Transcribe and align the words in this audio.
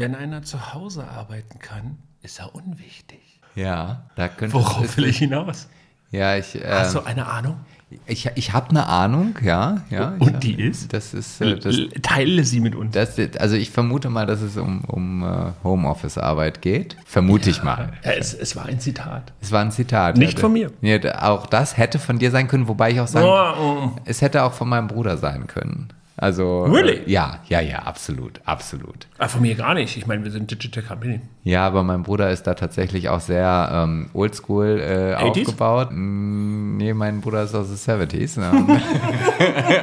wenn 0.00 0.14
einer 0.14 0.42
zu 0.42 0.72
Hause 0.72 1.06
arbeiten 1.06 1.58
kann, 1.58 1.98
ist 2.22 2.40
er 2.40 2.54
unwichtig. 2.54 3.40
Ja, 3.54 4.04
da 4.16 4.28
könnte 4.28 4.54
Worauf 4.54 4.96
will 4.96 5.04
ich 5.04 5.18
hinaus? 5.18 5.68
Ja, 6.10 6.36
ich. 6.36 6.54
Äh, 6.56 6.66
Hast 6.66 6.94
du 6.94 7.00
eine 7.00 7.26
Ahnung? 7.26 7.56
Ich, 8.06 8.30
ich 8.36 8.52
habe 8.52 8.70
eine 8.70 8.86
Ahnung, 8.86 9.36
ja. 9.42 9.82
ja 9.90 10.14
Und 10.18 10.34
hab, 10.34 10.40
die 10.40 10.54
ist? 10.54 10.92
Das 10.92 11.12
ist. 11.12 11.40
Äh, 11.40 11.58
das, 11.58 11.76
Teile 12.02 12.44
sie 12.44 12.60
mit 12.60 12.74
uns. 12.74 12.94
das, 12.94 13.18
also 13.38 13.56
ich 13.56 13.70
vermute 13.70 14.08
mal, 14.10 14.26
dass 14.26 14.40
es 14.40 14.56
um, 14.56 14.84
um 14.84 15.22
äh, 15.22 15.52
Homeoffice-Arbeit 15.64 16.62
geht. 16.62 16.96
Vermute 17.04 17.50
ich 17.50 17.62
mal. 17.62 17.92
Ja, 18.04 18.12
es, 18.12 18.32
es 18.32 18.54
war 18.56 18.66
ein 18.66 18.80
Zitat. 18.80 19.32
Es 19.40 19.52
war 19.52 19.60
ein 19.60 19.72
Zitat. 19.72 20.16
Nicht 20.16 20.34
ja, 20.34 20.40
von 20.40 20.52
mir. 20.52 20.70
Ja, 20.80 21.22
auch 21.22 21.46
das 21.46 21.76
hätte 21.76 21.98
von 21.98 22.18
dir 22.18 22.30
sein 22.30 22.48
können, 22.48 22.68
wobei 22.68 22.92
ich 22.92 23.00
auch 23.00 23.08
sagen, 23.08 23.26
Oh, 23.26 23.62
oh. 23.62 23.96
es 24.04 24.22
hätte 24.22 24.44
auch 24.44 24.52
von 24.52 24.68
meinem 24.68 24.86
Bruder 24.86 25.16
sein 25.16 25.46
können. 25.46 25.92
Also. 26.20 26.64
Really? 26.64 26.98
Äh, 26.98 27.10
ja, 27.10 27.40
ja, 27.48 27.60
ja, 27.60 27.78
absolut, 27.78 28.42
absolut. 28.44 29.06
Ah, 29.16 29.26
von 29.26 29.40
mir 29.40 29.54
gar 29.54 29.72
nicht. 29.72 29.96
Ich 29.96 30.06
meine, 30.06 30.22
wir 30.22 30.30
sind 30.30 30.50
Digital 30.50 30.82
Company. 30.82 31.20
Ja, 31.44 31.66
aber 31.66 31.82
mein 31.82 32.02
Bruder 32.02 32.30
ist 32.30 32.42
da 32.42 32.52
tatsächlich 32.52 33.08
auch 33.08 33.20
sehr 33.20 33.70
ähm, 33.72 34.10
oldschool 34.12 34.80
äh, 34.80 35.14
80s? 35.14 35.40
aufgebaut. 35.40 35.88
Mm, 35.92 36.76
nee, 36.76 36.92
mein 36.92 37.22
Bruder 37.22 37.44
ist 37.44 37.54
aus 37.54 37.68
den 37.68 37.78
70s. 37.78 38.38
Ne? 38.38 38.82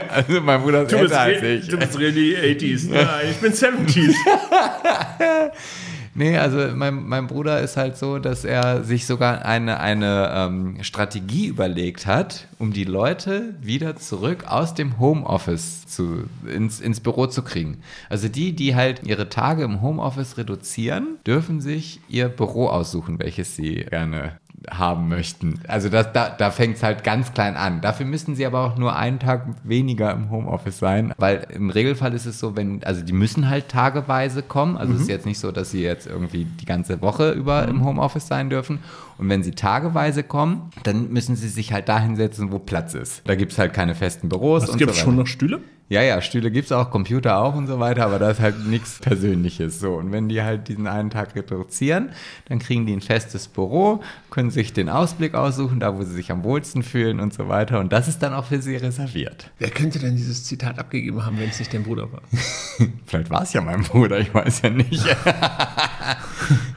also 0.14 0.40
mein 0.42 0.62
Bruder 0.62 0.84
ist 0.84 0.94
älter 0.94 1.20
als 1.22 1.42
ich. 1.42 1.68
du 1.70 1.78
bist 1.78 1.98
really 1.98 2.36
80s. 2.36 2.92
Nein, 2.92 3.08
ich 3.32 3.38
bin 3.38 3.52
70s. 3.52 4.14
Nee, 6.18 6.36
also 6.36 6.76
mein, 6.76 7.08
mein 7.08 7.28
Bruder 7.28 7.62
ist 7.62 7.78
halt 7.78 7.96
so, 7.96 8.18
dass 8.18 8.44
er 8.44 8.84
sich 8.84 9.06
sogar 9.06 9.46
eine, 9.46 9.80
eine 9.80 10.32
ähm, 10.34 10.78
Strategie 10.82 11.46
überlegt 11.46 12.08
hat, 12.08 12.48
um 12.58 12.74
die 12.74 12.86
Leute 12.86 13.54
wieder 13.62 13.98
zurück 13.98 14.46
aus 14.48 14.74
dem 14.74 14.98
Homeoffice 14.98 15.86
zu, 15.86 16.24
ins, 16.52 16.80
ins 16.80 17.02
Büro 17.02 17.28
zu 17.28 17.44
kriegen. 17.44 17.84
Also 18.10 18.30
die, 18.30 18.56
die 18.56 18.74
halt 18.74 19.04
ihre 19.06 19.30
Tage 19.30 19.62
im 19.64 19.84
Homeoffice 19.84 20.40
reduzieren, 20.40 21.18
dürfen 21.28 21.62
sich 21.62 22.00
ihr 22.10 22.30
Büro 22.30 22.66
aussuchen, 22.66 23.20
welches 23.20 23.56
sie 23.56 23.86
gerne 23.88 24.40
haben 24.70 25.08
möchten. 25.08 25.60
Also 25.68 25.90
das, 25.90 26.12
da, 26.14 26.30
da 26.30 26.52
fängt 26.52 26.78
es 26.78 26.84
halt 26.84 27.04
ganz 27.04 27.34
klein 27.34 27.56
an. 27.56 27.82
Dafür 27.82 28.06
müssen 28.06 28.36
sie 28.36 28.46
aber 28.46 28.62
auch 28.62 28.78
nur 28.78 28.96
einen 28.96 29.20
Tag 29.20 29.46
weniger 29.64 30.12
im 30.12 30.30
Homeoffice 30.32 30.80
sein, 30.80 31.14
weil 31.18 31.46
im 31.54 31.70
Regelfall 31.70 32.14
ist 32.14 32.26
es 32.26 32.40
so, 32.40 32.56
wenn, 32.56 32.84
also 32.84 33.02
die 33.04 33.14
müssen 33.14 33.50
halt 33.50 33.70
tageweise 33.70 34.42
kommen. 34.42 34.78
Also 34.78 34.94
es 34.94 35.02
ist 35.02 35.10
jetzt 35.10 35.26
nicht 35.26 35.40
so, 35.40 35.52
dass 35.52 35.72
sie 35.72 35.84
jetzt 35.84 36.08
irgendwie 36.08 36.46
die 36.46 36.66
ganze 36.66 37.02
Woche 37.02 37.32
über 37.32 37.68
im 37.68 37.86
Homeoffice 37.86 38.28
sein 38.28 38.50
dürfen. 38.50 38.80
Und 39.18 39.30
wenn 39.30 39.44
sie 39.44 39.52
tageweise 39.52 40.24
kommen, 40.24 40.72
dann 40.84 41.10
müssen 41.10 41.36
sie 41.36 41.50
sich 41.50 41.72
halt 41.72 41.88
da 41.88 42.00
hinsetzen, 42.00 42.52
wo 42.52 42.60
Platz 42.60 42.94
ist. 42.94 43.22
Da 43.26 43.36
gibt 43.36 43.52
es 43.52 43.60
halt 43.60 43.74
keine 43.74 43.96
festen 43.96 44.30
Büros 44.30 44.64
Es 44.64 44.70
und 44.70 44.78
gibt 44.78 44.94
so 44.94 45.02
schon 45.02 45.16
noch 45.16 45.28
Stühle? 45.28 45.62
Ja, 45.90 46.02
ja, 46.02 46.22
Stühle 46.22 46.52
gibt's 46.52 46.74
auch, 46.74 46.92
Computer 46.92 47.38
auch 47.38 47.56
und 47.56 47.68
so 47.68 47.80
weiter, 47.80 48.06
aber 48.06 48.20
da 48.20 48.30
ist 48.30 48.42
halt 48.42 48.68
nichts 48.68 49.00
Persönliches. 49.00 49.80
So, 49.80 49.94
und 49.94 50.12
wenn 50.12 50.28
die 50.28 50.42
halt 50.42 50.68
diesen 50.68 50.86
einen 50.86 51.10
Tag 51.10 51.34
reduzieren, 51.34 52.10
dann 52.50 52.60
kriegen 52.60 52.86
die 52.86 52.92
ein 52.92 53.00
festes 53.00 53.48
Büro, 53.48 54.02
können 54.30 54.52
sich 54.52 54.74
den 54.74 54.90
Ausblick 54.90 55.34
aussuchen, 55.34 55.80
da 55.80 55.98
wo 55.98 56.04
sie 56.04 56.14
sich 56.14 56.30
am 56.30 56.44
wohlsten 56.44 56.84
fühlen 56.84 57.22
und 57.22 57.34
so 57.34 57.48
weiter. 57.48 57.80
Und 57.80 57.94
das 57.94 58.10
ist 58.10 58.22
dann 58.22 58.34
auch 58.34 58.46
für 58.46 58.62
sie 58.62 58.76
reserviert. 58.76 59.50
Wer 59.60 59.70
könnte 59.70 60.00
denn 60.00 60.18
dieses 60.18 60.44
Zitat 60.44 60.78
abgegeben 60.78 61.26
haben, 61.26 61.40
wenn 61.40 61.50
es 61.50 61.60
nicht 61.60 61.74
dein 61.74 61.84
Bruder 61.84 62.12
war? 62.12 62.22
Vielleicht 63.06 63.30
war 63.30 63.44
es 63.44 63.54
ja 63.54 63.62
mein 63.62 63.84
Bruder, 63.84 64.20
ich 64.20 64.34
weiß 64.34 64.64
ja 64.64 64.70
nicht. 64.70 65.06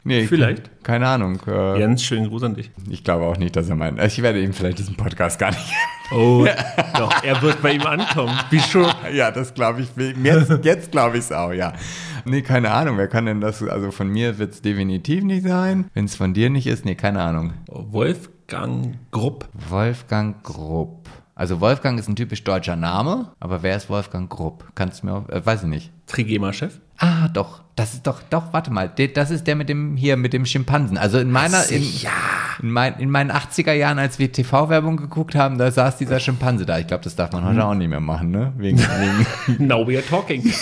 nee, 0.03 0.25
Vielleicht. 0.25 0.83
Keine 0.83 1.07
Ahnung. 1.07 1.39
Äh, 1.47 1.79
Jens, 1.79 2.03
schönen 2.03 2.27
Gruß 2.29 2.43
an 2.43 2.55
dich. 2.55 2.71
Ich 2.89 3.03
glaube 3.03 3.25
auch 3.25 3.37
nicht, 3.37 3.55
dass 3.55 3.69
er 3.69 3.75
meint. 3.75 4.01
Ich 4.01 4.21
werde 4.21 4.41
ihm 4.41 4.53
vielleicht 4.53 4.79
diesen 4.79 4.95
Podcast 4.95 5.39
gar 5.39 5.51
nicht. 5.51 5.61
Oh, 6.13 6.45
doch, 6.97 7.23
er 7.23 7.41
wird 7.41 7.61
bei 7.61 7.71
ihm 7.71 7.85
ankommen. 7.85 8.37
Wie 8.49 8.59
schon. 8.59 8.85
Ja, 9.13 9.31
das 9.31 9.53
glaube 9.53 9.79
ich. 9.79 9.87
Jetzt, 10.21 10.51
jetzt 10.65 10.91
glaube 10.91 11.17
ich 11.17 11.23
es 11.23 11.31
auch, 11.31 11.53
ja. 11.53 11.71
Nee, 12.25 12.41
keine 12.41 12.71
Ahnung. 12.71 12.97
Wer 12.97 13.07
kann 13.07 13.25
denn 13.27 13.39
das? 13.39 13.63
Also 13.63 13.91
von 13.91 14.09
mir 14.09 14.37
wird 14.37 14.51
es 14.53 14.61
definitiv 14.61 15.23
nicht 15.23 15.47
sein. 15.47 15.85
Wenn 15.93 16.03
es 16.03 16.15
von 16.15 16.33
dir 16.33 16.49
nicht 16.49 16.67
ist, 16.67 16.83
nee, 16.83 16.95
keine 16.95 17.21
Ahnung. 17.21 17.53
Wolfgang 17.67 18.97
Grupp. 19.11 19.47
Wolfgang 19.69 20.43
Grupp. 20.43 21.07
Also 21.41 21.59
Wolfgang 21.59 21.97
ist 21.99 22.07
ein 22.07 22.15
typisch 22.15 22.43
deutscher 22.43 22.75
Name, 22.75 23.31
aber 23.39 23.63
wer 23.63 23.75
ist 23.75 23.89
Wolfgang 23.89 24.29
Grupp? 24.29 24.63
Kannst 24.75 25.01
du 25.01 25.07
mir, 25.07 25.13
auch- 25.15 25.27
äh, 25.27 25.43
weiß 25.43 25.63
ich 25.63 25.69
nicht. 25.69 25.89
Trigema-Chef. 26.05 26.73
Ah, 26.99 27.29
doch. 27.29 27.61
Das 27.75 27.95
ist 27.95 28.05
doch, 28.05 28.21
doch, 28.29 28.53
warte 28.53 28.69
mal. 28.69 28.91
Das 29.15 29.31
ist 29.31 29.47
der 29.47 29.55
mit 29.55 29.67
dem, 29.67 29.97
hier, 29.97 30.17
mit 30.17 30.33
dem 30.33 30.45
Schimpansen. 30.45 30.99
Also 30.99 31.17
in 31.17 31.31
meiner, 31.31 31.67
in, 31.71 31.81
in, 32.61 32.69
mein, 32.69 32.93
in 32.99 33.09
meinen 33.09 33.31
80er 33.31 33.73
Jahren, 33.73 33.97
als 33.97 34.19
wir 34.19 34.31
TV-Werbung 34.31 34.97
geguckt 34.97 35.33
haben, 35.33 35.57
da 35.57 35.71
saß 35.71 35.97
dieser 35.97 36.19
Schimpanse 36.19 36.67
da. 36.67 36.77
Ich 36.77 36.85
glaube, 36.85 37.03
das 37.03 37.15
darf 37.15 37.31
man 37.31 37.43
heute 37.43 37.65
auch 37.65 37.73
nicht 37.73 37.89
mehr 37.89 38.01
machen, 38.01 38.29
ne? 38.29 38.53
Wegen, 38.57 38.77
wegen 39.47 39.65
Now 39.67 39.87
we 39.87 39.97
are 39.97 40.05
talking. 40.07 40.43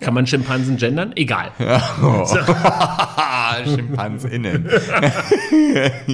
Kann 0.00 0.12
man 0.12 0.26
Schimpansen 0.26 0.76
gendern? 0.76 1.12
Egal. 1.14 1.52
Schimpansinnen. 3.64 4.68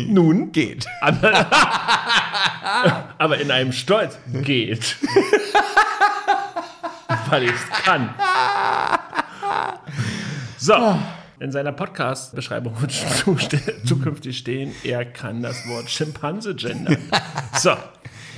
Nun 0.08 0.52
Geht. 0.52 0.86
Aber, 3.18 3.38
in 3.38 3.50
einem 3.50 3.72
Stolz 3.72 4.18
geht. 4.32 4.96
Weil 7.28 7.44
ich 7.44 7.50
es 7.52 7.68
kann. 7.84 8.10
So. 10.58 10.98
In 11.40 11.50
seiner 11.50 11.72
Podcast-Beschreibung 11.72 12.80
wird 12.80 12.92
zu- 13.16 13.36
zukünftig 13.84 14.38
stehen, 14.38 14.72
er 14.84 15.04
kann 15.04 15.42
das 15.42 15.66
Wort 15.66 15.90
Schimpanse 15.90 16.54
gendern. 16.54 16.98
So. 17.58 17.72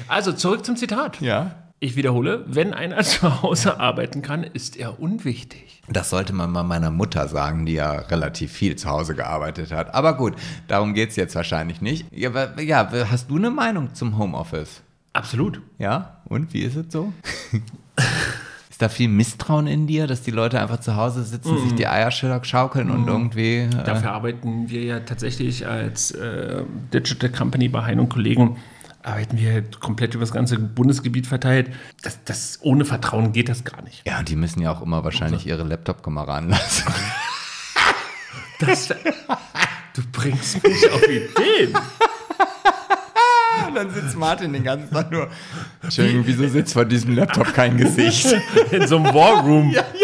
Also 0.08 0.32
zurück 0.32 0.64
zum 0.64 0.76
Zitat. 0.76 1.20
Ja. 1.20 1.63
Ich 1.84 1.96
wiederhole, 1.96 2.44
wenn 2.46 2.72
einer 2.72 3.02
zu 3.02 3.42
Hause 3.42 3.78
arbeiten 3.78 4.22
kann, 4.22 4.42
ist 4.42 4.74
er 4.78 5.00
unwichtig. 5.00 5.82
Das 5.86 6.08
sollte 6.08 6.32
man 6.32 6.50
mal 6.50 6.62
meiner 6.62 6.90
Mutter 6.90 7.28
sagen, 7.28 7.66
die 7.66 7.74
ja 7.74 7.92
relativ 7.92 8.52
viel 8.52 8.74
zu 8.76 8.88
Hause 8.88 9.14
gearbeitet 9.14 9.70
hat. 9.70 9.92
Aber 9.94 10.16
gut, 10.16 10.32
darum 10.66 10.94
geht 10.94 11.10
es 11.10 11.16
jetzt 11.16 11.34
wahrscheinlich 11.34 11.82
nicht. 11.82 12.06
Ja, 12.10 12.30
aber- 12.30 12.58
ja, 12.62 12.88
hast 13.10 13.28
du 13.30 13.36
eine 13.36 13.50
Meinung 13.50 13.92
zum 13.94 14.16
Homeoffice? 14.16 14.80
Absolut. 15.12 15.60
Ja? 15.78 16.22
Und 16.24 16.54
wie 16.54 16.62
ist 16.62 16.76
es 16.76 16.86
so? 16.90 17.12
ist 18.70 18.80
da 18.80 18.88
viel 18.88 19.08
Misstrauen 19.08 19.66
in 19.66 19.86
dir, 19.86 20.06
dass 20.06 20.22
die 20.22 20.30
Leute 20.30 20.58
einfach 20.62 20.80
zu 20.80 20.96
Hause 20.96 21.22
sitzen, 21.22 21.58
sich 21.64 21.74
die 21.74 21.86
Eier 21.86 22.10
schaukeln 22.10 22.90
und 22.90 23.06
irgendwie. 23.06 23.58
Äh, 23.58 23.68
Dafür 23.84 24.12
arbeiten 24.12 24.70
wir 24.70 24.82
ja 24.84 25.00
tatsächlich 25.00 25.66
als 25.66 26.12
äh, 26.12 26.62
Digital 26.94 27.28
Company 27.28 27.68
bei 27.68 27.82
Hein 27.82 28.00
und 28.00 28.08
Kollegen, 28.08 28.56
arbeiten 29.04 29.36
wir 29.38 29.62
komplett 29.80 30.14
über 30.14 30.22
das 30.22 30.32
ganze 30.32 30.58
Bundesgebiet 30.58 31.26
verteilt. 31.26 31.70
Das, 32.02 32.18
das, 32.24 32.58
ohne 32.62 32.84
Vertrauen 32.84 33.32
geht 33.32 33.48
das 33.48 33.64
gar 33.64 33.82
nicht. 33.82 34.02
ja, 34.06 34.22
die 34.22 34.36
müssen 34.36 34.60
ja 34.62 34.72
auch 34.72 34.82
immer 34.82 35.04
wahrscheinlich 35.04 35.46
ihre 35.46 35.62
Laptop-Kamera 35.62 36.34
ranlassen. 36.34 36.92
Das, 38.60 38.86
du 38.88 40.02
bringst 40.12 40.62
mich 40.62 40.90
auf 40.92 41.02
Ideen. 41.02 41.76
Und 43.66 43.74
dann 43.74 43.90
sitzt 43.92 44.16
Martin 44.16 44.52
den 44.52 44.62
ganzen 44.62 44.90
Tag 44.92 45.10
nur. 45.10 45.28
Entschuldigung, 45.82 46.22
wieso 46.24 46.46
sitzt 46.46 46.72
vor 46.72 46.84
diesem 46.84 47.16
Laptop 47.16 47.52
kein 47.52 47.76
Gesicht? 47.76 48.32
In 48.70 48.86
so 48.86 48.96
einem 48.96 49.12
Warroom. 49.12 49.72
ja, 49.72 49.84
genau 49.92 50.03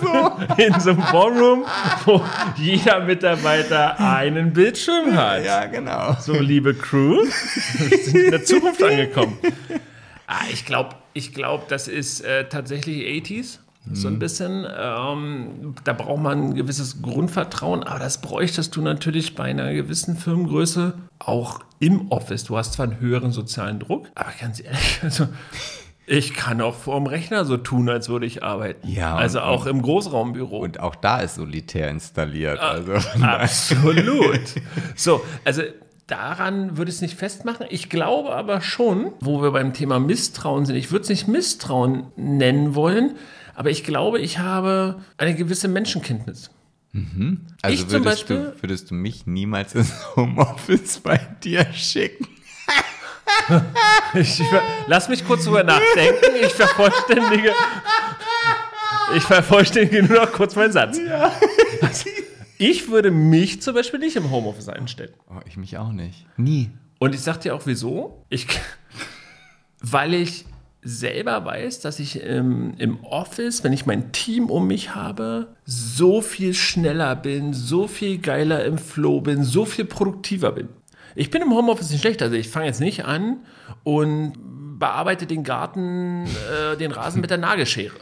so. 0.00 0.56
In 0.62 0.80
so 0.80 0.90
einem 0.90 1.02
Warroom, 1.12 1.64
wo 2.04 2.22
jeder 2.56 3.00
Mitarbeiter 3.00 3.98
einen 3.98 4.52
Bildschirm 4.52 5.14
hat. 5.16 5.44
Ja, 5.44 5.66
genau. 5.66 6.16
So, 6.20 6.34
liebe 6.34 6.74
Crew, 6.74 7.24
wir 7.78 7.98
sind 7.98 8.16
in 8.16 8.30
der 8.30 8.44
Zukunft 8.44 8.82
angekommen. 8.82 9.38
Ah, 10.26 10.44
ich 10.52 10.64
glaube, 10.64 10.96
ich 11.14 11.32
glaub, 11.32 11.68
das 11.68 11.88
ist 11.88 12.20
äh, 12.20 12.48
tatsächlich 12.48 13.04
80s. 13.24 13.58
So 13.92 14.08
ein 14.08 14.18
bisschen. 14.18 14.66
Ähm, 14.78 15.74
da 15.84 15.92
braucht 15.92 16.20
man 16.20 16.50
ein 16.50 16.54
gewisses 16.54 17.00
Grundvertrauen, 17.00 17.82
aber 17.82 17.98
das 17.98 18.20
bräuchtest 18.20 18.76
du 18.76 18.82
natürlich 18.82 19.34
bei 19.34 19.44
einer 19.44 19.72
gewissen 19.72 20.16
Firmengröße 20.16 20.94
auch 21.18 21.60
im 21.78 22.10
Office. 22.10 22.44
Du 22.44 22.56
hast 22.56 22.74
zwar 22.74 22.86
einen 22.86 23.00
höheren 23.00 23.32
sozialen 23.32 23.78
Druck, 23.78 24.08
aber 24.14 24.32
ganz 24.38 24.60
ehrlich, 24.60 25.00
also. 25.02 25.28
Ich 26.08 26.32
kann 26.32 26.60
auch 26.62 26.74
vorm 26.74 27.06
Rechner 27.06 27.44
so 27.44 27.56
tun, 27.58 27.88
als 27.88 28.08
würde 28.08 28.24
ich 28.26 28.42
arbeiten. 28.42 28.88
Ja, 28.88 29.14
also 29.14 29.40
auch 29.40 29.66
im 29.66 29.82
Großraumbüro. 29.82 30.58
Und 30.58 30.80
auch 30.80 30.94
da 30.94 31.20
ist 31.20 31.34
Solitär 31.34 31.90
installiert. 31.90 32.58
Ah. 32.60 32.70
Also, 32.70 32.92
Absolut. 33.22 34.40
So, 34.96 35.22
also 35.44 35.62
daran 36.06 36.76
würde 36.78 36.88
ich 36.90 36.96
es 36.96 37.02
nicht 37.02 37.16
festmachen. 37.18 37.66
Ich 37.70 37.88
glaube 37.90 38.34
aber 38.34 38.60
schon, 38.60 39.12
wo 39.20 39.42
wir 39.42 39.50
beim 39.52 39.72
Thema 39.74 39.98
Misstrauen 40.00 40.64
sind, 40.66 40.76
ich 40.76 40.90
würde 40.90 41.02
es 41.02 41.08
nicht 41.10 41.28
Misstrauen 41.28 42.04
nennen 42.16 42.74
wollen, 42.74 43.16
aber 43.54 43.70
ich 43.70 43.84
glaube, 43.84 44.18
ich 44.20 44.38
habe 44.38 45.00
eine 45.18 45.34
gewisse 45.34 45.68
Menschenkenntnis. 45.68 46.50
also 46.94 47.74
Ich 47.74 47.80
zum 47.86 47.90
würdest, 48.04 48.04
Beispiel- 48.28 48.52
du, 48.56 48.62
würdest 48.62 48.90
du 48.90 48.94
mich 48.94 49.26
niemals 49.26 49.74
ins 49.74 49.92
Homeoffice 50.16 51.00
bei 51.00 51.20
dir 51.44 51.66
schicken? 51.74 52.26
Ich, 54.14 54.42
lass 54.86 55.08
mich 55.10 55.24
kurz 55.26 55.44
drüber 55.44 55.62
nachdenken. 55.62 56.34
Ich 56.42 56.54
vervollständige. 56.54 57.52
Ich 59.14 59.22
vervollständige 59.22 60.02
nur 60.02 60.24
noch 60.24 60.32
kurz 60.32 60.56
meinen 60.56 60.72
Satz. 60.72 60.98
Ich 62.56 62.88
würde 62.88 63.10
mich 63.10 63.62
zum 63.62 63.74
Beispiel 63.74 64.00
nicht 64.00 64.16
im 64.16 64.30
Homeoffice 64.30 64.68
einstellen. 64.68 65.12
Oh, 65.28 65.40
ich 65.46 65.56
mich 65.56 65.76
auch 65.78 65.92
nicht. 65.92 66.26
Nie. 66.36 66.70
Und 66.98 67.14
ich 67.14 67.20
sag 67.20 67.40
dir 67.40 67.54
auch 67.54 67.66
wieso. 67.66 68.24
Ich, 68.30 68.46
weil 69.80 70.14
ich 70.14 70.44
selber 70.82 71.44
weiß, 71.44 71.80
dass 71.80 71.98
ich 71.98 72.22
ähm, 72.24 72.74
im 72.78 73.04
Office, 73.04 73.62
wenn 73.62 73.72
ich 73.72 73.86
mein 73.86 74.12
Team 74.12 74.50
um 74.50 74.66
mich 74.66 74.94
habe, 74.94 75.54
so 75.64 76.20
viel 76.20 76.54
schneller 76.54 77.14
bin, 77.14 77.52
so 77.52 77.86
viel 77.86 78.18
geiler 78.18 78.64
im 78.64 78.78
Flow 78.78 79.20
bin, 79.20 79.44
so 79.44 79.64
viel 79.64 79.84
produktiver 79.84 80.52
bin. 80.52 80.68
Ich 81.14 81.30
bin 81.30 81.42
im 81.42 81.50
Homeoffice 81.50 81.90
nicht 81.90 82.00
schlecht, 82.00 82.22
also 82.22 82.34
ich 82.36 82.48
fange 82.48 82.66
jetzt 82.66 82.80
nicht 82.80 83.04
an 83.04 83.38
und 83.84 84.34
bearbeite 84.78 85.26
den 85.26 85.44
Garten, 85.44 86.26
äh, 86.26 86.76
den 86.76 86.92
Rasen 86.92 87.20
mit 87.20 87.30
der 87.30 87.38
Nagelschere. 87.38 87.96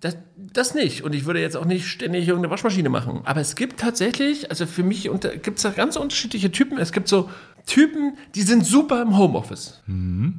Das, 0.00 0.16
das 0.36 0.74
nicht. 0.74 1.02
Und 1.02 1.14
ich 1.14 1.24
würde 1.24 1.40
jetzt 1.40 1.56
auch 1.56 1.64
nicht 1.64 1.86
ständig 1.86 2.28
irgendeine 2.28 2.50
Waschmaschine 2.50 2.88
machen. 2.90 3.22
Aber 3.24 3.40
es 3.40 3.56
gibt 3.56 3.80
tatsächlich, 3.80 4.50
also 4.50 4.66
für 4.66 4.82
mich 4.82 5.10
gibt 5.42 5.56
es 5.56 5.62
da 5.62 5.70
ganz 5.70 5.96
unterschiedliche 5.96 6.52
Typen. 6.52 6.78
Es 6.78 6.92
gibt 6.92 7.08
so 7.08 7.30
Typen, 7.66 8.18
die 8.34 8.42
sind 8.42 8.66
super 8.66 9.00
im 9.00 9.16
Homeoffice. 9.16 9.82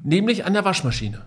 Nämlich 0.03 0.45
an 0.45 0.53
der 0.53 0.63
Waschmaschine. 0.65 1.25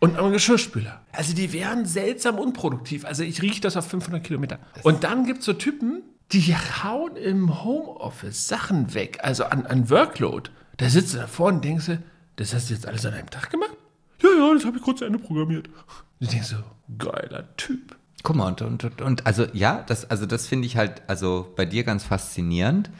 Und 0.00 0.18
am 0.18 0.32
Geschirrspüler. 0.32 1.00
Also 1.12 1.32
die 1.32 1.52
wären 1.52 1.86
seltsam 1.86 2.40
unproduktiv. 2.40 3.04
Also 3.04 3.22
ich 3.22 3.40
rieche 3.40 3.60
das 3.60 3.76
auf 3.76 3.86
500 3.86 4.24
Kilometer. 4.24 4.58
Und 4.82 5.04
dann 5.04 5.24
gibt 5.24 5.40
es 5.40 5.44
so 5.44 5.52
Typen, 5.52 6.02
die 6.32 6.54
hauen 6.54 7.16
im 7.16 7.64
Homeoffice 7.64 8.48
Sachen 8.48 8.94
weg. 8.94 9.18
Also 9.22 9.44
an, 9.44 9.66
an 9.66 9.90
Workload. 9.90 10.50
Da 10.76 10.88
sitzt 10.88 11.14
du 11.14 11.18
davor 11.18 11.48
und 11.48 11.64
denkst 11.64 11.86
du, 11.86 12.02
das 12.36 12.54
hast 12.54 12.70
du 12.70 12.74
jetzt 12.74 12.86
alles 12.86 13.04
an 13.06 13.14
einem 13.14 13.30
Tag 13.30 13.50
gemacht? 13.50 13.76
Ja, 14.22 14.30
ja, 14.30 14.54
das 14.54 14.64
habe 14.64 14.76
ich 14.78 14.82
kurz 14.82 15.00
zu 15.00 15.04
Ende 15.04 15.18
programmiert. 15.18 15.68
Du 16.20 16.26
denkst 16.26 16.48
so, 16.48 16.56
geiler 16.98 17.54
Typ. 17.56 17.96
Guck 18.22 18.36
mal, 18.36 18.46
und, 18.46 18.62
und, 18.62 18.84
und, 18.84 19.02
und 19.02 19.26
also 19.26 19.46
ja, 19.52 19.82
das, 19.86 20.08
also 20.08 20.26
das 20.26 20.46
finde 20.46 20.66
ich 20.66 20.76
halt 20.76 21.02
also 21.08 21.52
bei 21.56 21.66
dir 21.66 21.82
ganz 21.84 22.04
faszinierend. 22.04 22.90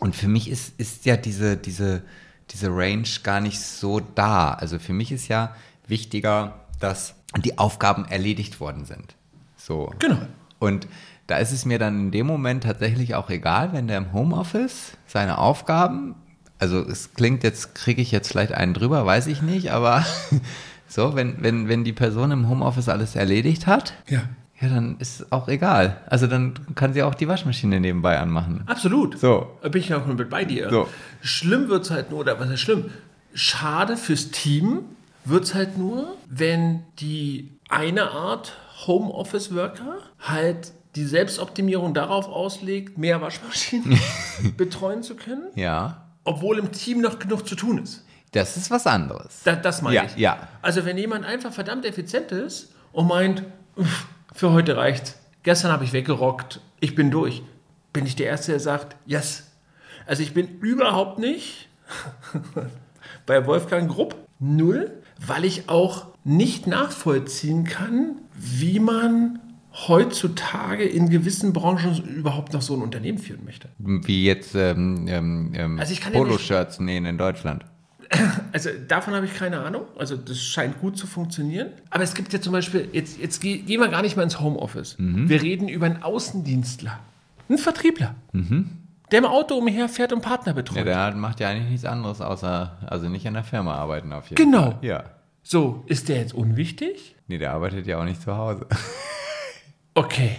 Und 0.00 0.16
für 0.16 0.28
mich 0.28 0.48
ist, 0.48 0.80
ist 0.80 1.04
ja 1.04 1.16
diese, 1.16 1.56
diese, 1.56 2.02
diese 2.50 2.68
Range 2.68 3.06
gar 3.22 3.40
nicht 3.40 3.60
so 3.60 4.00
da. 4.00 4.52
Also 4.54 4.78
für 4.78 4.94
mich 4.94 5.12
ist 5.12 5.28
ja 5.28 5.54
wichtiger, 5.86 6.60
dass 6.80 7.14
die 7.38 7.58
Aufgaben 7.58 8.06
erledigt 8.06 8.60
worden 8.60 8.84
sind. 8.84 9.14
So. 9.56 9.92
Genau. 9.98 10.22
Und 10.58 10.86
da 11.26 11.36
ist 11.38 11.52
es 11.52 11.64
mir 11.64 11.78
dann 11.78 11.98
in 12.06 12.10
dem 12.10 12.26
Moment 12.26 12.64
tatsächlich 12.64 13.14
auch 13.14 13.30
egal, 13.30 13.72
wenn 13.72 13.88
der 13.88 13.98
im 13.98 14.12
Homeoffice 14.12 14.92
seine 15.06 15.38
Aufgaben, 15.38 16.14
also 16.58 16.80
es 16.80 17.14
klingt 17.14 17.42
jetzt, 17.44 17.74
kriege 17.74 18.02
ich 18.02 18.10
jetzt 18.12 18.28
vielleicht 18.28 18.52
einen 18.52 18.74
drüber, 18.74 19.04
weiß 19.06 19.26
ich 19.28 19.42
nicht, 19.42 19.72
aber 19.72 20.04
so, 20.88 21.14
wenn, 21.14 21.42
wenn, 21.42 21.68
wenn 21.68 21.84
die 21.84 21.92
Person 21.92 22.30
im 22.30 22.48
Homeoffice 22.48 22.88
alles 22.88 23.16
erledigt 23.16 23.66
hat, 23.66 23.94
Ja. 24.08 24.22
ja, 24.60 24.68
dann 24.68 24.96
ist 24.98 25.32
auch 25.32 25.48
egal. 25.48 26.00
Also 26.06 26.26
dann 26.26 26.54
kann 26.74 26.92
sie 26.92 27.02
auch 27.02 27.14
die 27.14 27.28
Waschmaschine 27.28 27.80
nebenbei 27.80 28.18
anmachen. 28.18 28.62
Absolut. 28.66 29.18
So. 29.18 29.50
Da 29.62 29.68
bin 29.68 29.80
ich 29.80 29.92
auch 29.94 30.06
mit 30.06 30.28
bei 30.30 30.44
dir. 30.44 30.70
So. 30.70 30.88
Schlimm 31.20 31.68
wird 31.68 31.84
es 31.84 31.90
halt 31.90 32.10
nur, 32.10 32.20
oder 32.20 32.38
was 32.38 32.50
ist 32.50 32.60
schlimm? 32.60 32.90
Schade 33.34 33.96
fürs 33.96 34.30
Team 34.30 34.80
wird 35.24 35.44
es 35.44 35.54
halt 35.54 35.78
nur, 35.78 36.16
wenn 36.28 36.80
die 36.98 37.50
eine 37.70 38.10
Art 38.10 38.52
Homeoffice-Worker 38.86 39.98
halt 40.20 40.72
die 40.94 41.04
Selbstoptimierung 41.04 41.94
darauf 41.94 42.28
auslegt, 42.28 42.98
mehr 42.98 43.20
Waschmaschinen 43.20 43.98
betreuen 44.56 45.02
zu 45.02 45.14
können, 45.16 45.48
Ja. 45.54 46.06
obwohl 46.24 46.58
im 46.58 46.70
Team 46.72 47.00
noch 47.00 47.18
genug 47.18 47.46
zu 47.48 47.54
tun 47.56 47.78
ist. 47.82 48.04
Das 48.32 48.56
ist 48.56 48.70
was 48.70 48.86
anderes. 48.86 49.40
Da, 49.44 49.54
das 49.56 49.82
meine 49.82 49.96
Ja, 49.96 50.04
ich. 50.04 50.16
ja. 50.16 50.48
Also 50.62 50.84
wenn 50.84 50.96
jemand 50.98 51.24
einfach 51.24 51.52
verdammt 51.52 51.84
effizient 51.84 52.32
ist 52.32 52.72
und 52.92 53.06
meint, 53.08 53.42
"Uff, 53.76 54.06
für 54.34 54.52
heute 54.52 54.76
reicht's, 54.76 55.16
gestern 55.42 55.70
habe 55.72 55.84
ich 55.84 55.92
weggerockt, 55.92 56.60
ich 56.80 56.94
bin 56.94 57.10
durch, 57.10 57.42
bin 57.92 58.06
ich 58.06 58.16
der 58.16 58.26
Erste, 58.28 58.52
der 58.52 58.60
sagt, 58.60 58.96
yes. 59.06 59.50
Also 60.06 60.22
ich 60.22 60.32
bin 60.34 60.58
überhaupt 60.60 61.18
nicht 61.18 61.68
bei 63.26 63.46
Wolfgang 63.46 63.90
Grupp 63.90 64.16
null, 64.38 64.90
weil 65.24 65.44
ich 65.44 65.68
auch 65.68 66.06
nicht 66.24 66.66
nachvollziehen 66.66 67.64
kann, 67.64 68.16
wie 68.34 68.80
man 68.80 69.38
heutzutage 69.88 70.84
in 70.84 71.08
gewissen 71.08 71.52
Branchen 71.52 72.02
überhaupt 72.04 72.52
noch 72.52 72.62
so 72.62 72.74
ein 72.74 72.82
Unternehmen 72.82 73.18
führen 73.18 73.44
möchte. 73.44 73.68
Wie 73.78 74.24
jetzt 74.24 74.54
ähm, 74.54 75.06
ähm, 75.08 75.52
ähm, 75.54 75.78
Also 75.80 75.92
ich 75.92 76.00
kann 76.00 76.12
ja 76.12 76.18
Poloshirts 76.18 76.80
nähen 76.80 77.04
in 77.06 77.18
Deutschland. 77.18 77.64
Also 78.52 78.68
davon 78.86 79.14
habe 79.14 79.24
ich 79.24 79.32
keine 79.34 79.60
Ahnung. 79.60 79.84
Also 79.98 80.14
das 80.18 80.38
scheint 80.42 80.78
gut 80.82 80.98
zu 80.98 81.06
funktionieren. 81.06 81.68
Aber 81.88 82.04
es 82.04 82.12
gibt 82.12 82.34
ja 82.34 82.40
zum 82.42 82.52
Beispiel, 82.52 82.86
jetzt, 82.92 83.18
jetzt 83.18 83.40
geh- 83.40 83.58
gehen 83.58 83.80
wir 83.80 83.88
gar 83.88 84.02
nicht 84.02 84.14
mehr 84.16 84.24
ins 84.24 84.38
Homeoffice. 84.40 84.96
Wir 84.98 85.40
reden 85.40 85.68
über 85.68 85.86
einen 85.86 86.02
Außendienstler, 86.02 86.98
einen 87.48 87.56
Vertriebler, 87.56 88.14
der 89.10 89.18
im 89.18 89.24
Auto 89.24 89.54
umherfährt 89.56 90.12
und 90.12 90.20
Partner 90.20 90.52
betreut. 90.52 90.86
Ja, 90.86 91.10
der 91.10 91.14
macht 91.16 91.40
ja 91.40 91.48
eigentlich 91.48 91.70
nichts 91.70 91.86
anderes, 91.86 92.20
außer, 92.20 92.76
also 92.86 93.08
nicht 93.08 93.26
an 93.26 93.32
der 93.32 93.44
Firma 93.44 93.74
arbeiten 93.76 94.12
auf 94.12 94.28
jeden 94.28 94.36
Genau. 94.50 94.72
Fall. 94.72 94.78
Ja. 94.82 95.04
So, 95.42 95.82
ist 95.86 96.10
der 96.10 96.18
jetzt 96.18 96.34
unwichtig? 96.34 97.16
Nee, 97.28 97.38
der 97.38 97.54
arbeitet 97.54 97.86
ja 97.86 97.98
auch 97.98 98.04
nicht 98.04 98.20
zu 98.20 98.36
Hause. 98.36 98.66
Okay. 99.94 100.36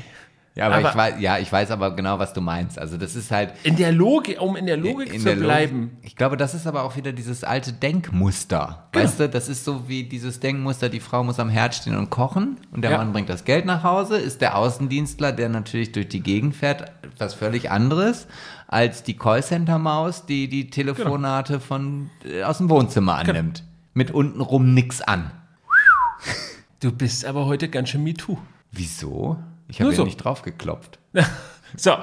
Ja, 0.55 0.67
aber, 0.67 0.75
Aber- 0.75 0.89
ich 0.89 0.95
weiß, 0.95 1.13
ja, 1.19 1.37
ich 1.39 1.51
weiß 1.51 1.71
aber 1.71 1.95
genau, 1.95 2.19
was 2.19 2.33
du 2.33 2.39
meinst. 2.39 2.77
Also 2.77 2.95
das 2.97 3.15
ist 3.15 3.31
halt 3.31 3.53
In 3.63 3.75
der 3.75 3.91
Logik, 3.91 4.39
um 4.39 4.55
in 4.55 4.67
der 4.67 4.77
Logik 4.77 5.11
in 5.11 5.17
zu 5.19 5.25
der 5.25 5.35
Logik- 5.35 5.45
bleiben. 5.47 5.97
Ich 6.03 6.15
glaube, 6.15 6.37
das 6.37 6.53
ist 6.53 6.67
aber 6.67 6.83
auch 6.83 6.95
wieder 6.95 7.11
dieses 7.11 7.43
alte 7.43 7.73
Denkmuster. 7.73 8.87
Genau. 8.91 9.03
Weißt 9.03 9.19
du, 9.19 9.29
das 9.29 9.49
ist 9.49 9.65
so 9.65 9.87
wie 9.89 10.03
dieses 10.03 10.39
Denkmuster, 10.39 10.89
die 10.89 10.99
Frau 10.99 11.23
muss 11.23 11.39
am 11.39 11.49
Herd 11.49 11.73
stehen 11.73 11.95
und 11.97 12.11
kochen 12.11 12.57
und 12.71 12.83
der 12.83 12.91
Ja. 12.91 12.97
Mann 12.99 13.13
bringt 13.13 13.29
das 13.29 13.45
Geld 13.45 13.65
nach 13.65 13.81
Hause, 13.83 14.17
ist 14.17 14.41
der 14.41 14.55
Außendienstler, 14.55 15.31
der 15.31 15.49
natürlich 15.49 15.91
durch 15.91 16.07
die 16.09 16.21
Gegend 16.21 16.55
fährt, 16.55 16.91
was 17.17 17.33
völlig 17.33 17.71
anderes 17.71 18.27
als 18.67 19.01
die 19.01 19.17
Callcenter-Maus, 19.17 20.27
die 20.27 20.49
die 20.49 20.69
Telefonate 20.69 21.59
von, 21.61 22.11
äh, 22.25 22.43
aus 22.43 22.59
dem 22.59 22.69
Wohnzimmer 22.69 23.17
Genau. 23.23 23.31
annimmt. 23.39 23.63
Mit 23.95 24.11
untenrum 24.11 24.75
nix 24.75 25.01
an. 25.01 25.31
Du 26.79 26.91
bist 26.91 27.25
aber 27.25 27.47
heute 27.47 27.69
ganz 27.69 27.89
schön 27.89 28.03
MeToo. 28.03 28.37
Wieso? 28.73 29.37
Ich 29.67 29.79
habe 29.79 29.91
ja 29.91 29.95
so. 29.95 30.03
nicht 30.03 30.17
draufgeklopft. 30.17 30.99
So, 31.75 31.93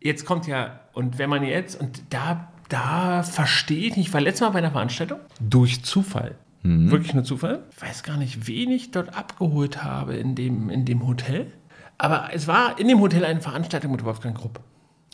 jetzt 0.00 0.24
kommt 0.24 0.46
ja, 0.46 0.78
und 0.92 1.18
wenn 1.18 1.28
man 1.28 1.42
jetzt, 1.42 1.80
und 1.80 2.00
da, 2.10 2.52
da 2.68 3.24
verstehe 3.24 3.88
ich 3.88 3.96
nicht, 3.96 4.14
weil 4.14 4.22
letztes 4.22 4.42
Mal 4.42 4.50
bei 4.50 4.58
einer 4.58 4.70
Veranstaltung, 4.70 5.18
durch 5.40 5.82
Zufall, 5.82 6.36
wirklich 6.62 7.12
nur 7.12 7.24
Zufall, 7.24 7.64
ich 7.72 7.82
weiß 7.82 8.04
gar 8.04 8.16
nicht, 8.16 8.46
wen 8.46 8.70
ich 8.70 8.92
dort 8.92 9.16
abgeholt 9.16 9.82
habe 9.82 10.14
in 10.14 10.36
dem, 10.36 10.70
in 10.70 10.84
dem 10.84 11.08
Hotel, 11.08 11.52
aber 11.98 12.28
es 12.34 12.46
war 12.46 12.78
in 12.78 12.86
dem 12.86 13.00
Hotel 13.00 13.24
eine 13.24 13.40
Veranstaltung 13.40 13.90
mit 13.90 14.04
Wolfgang 14.04 14.38
Grupp. 14.38 14.60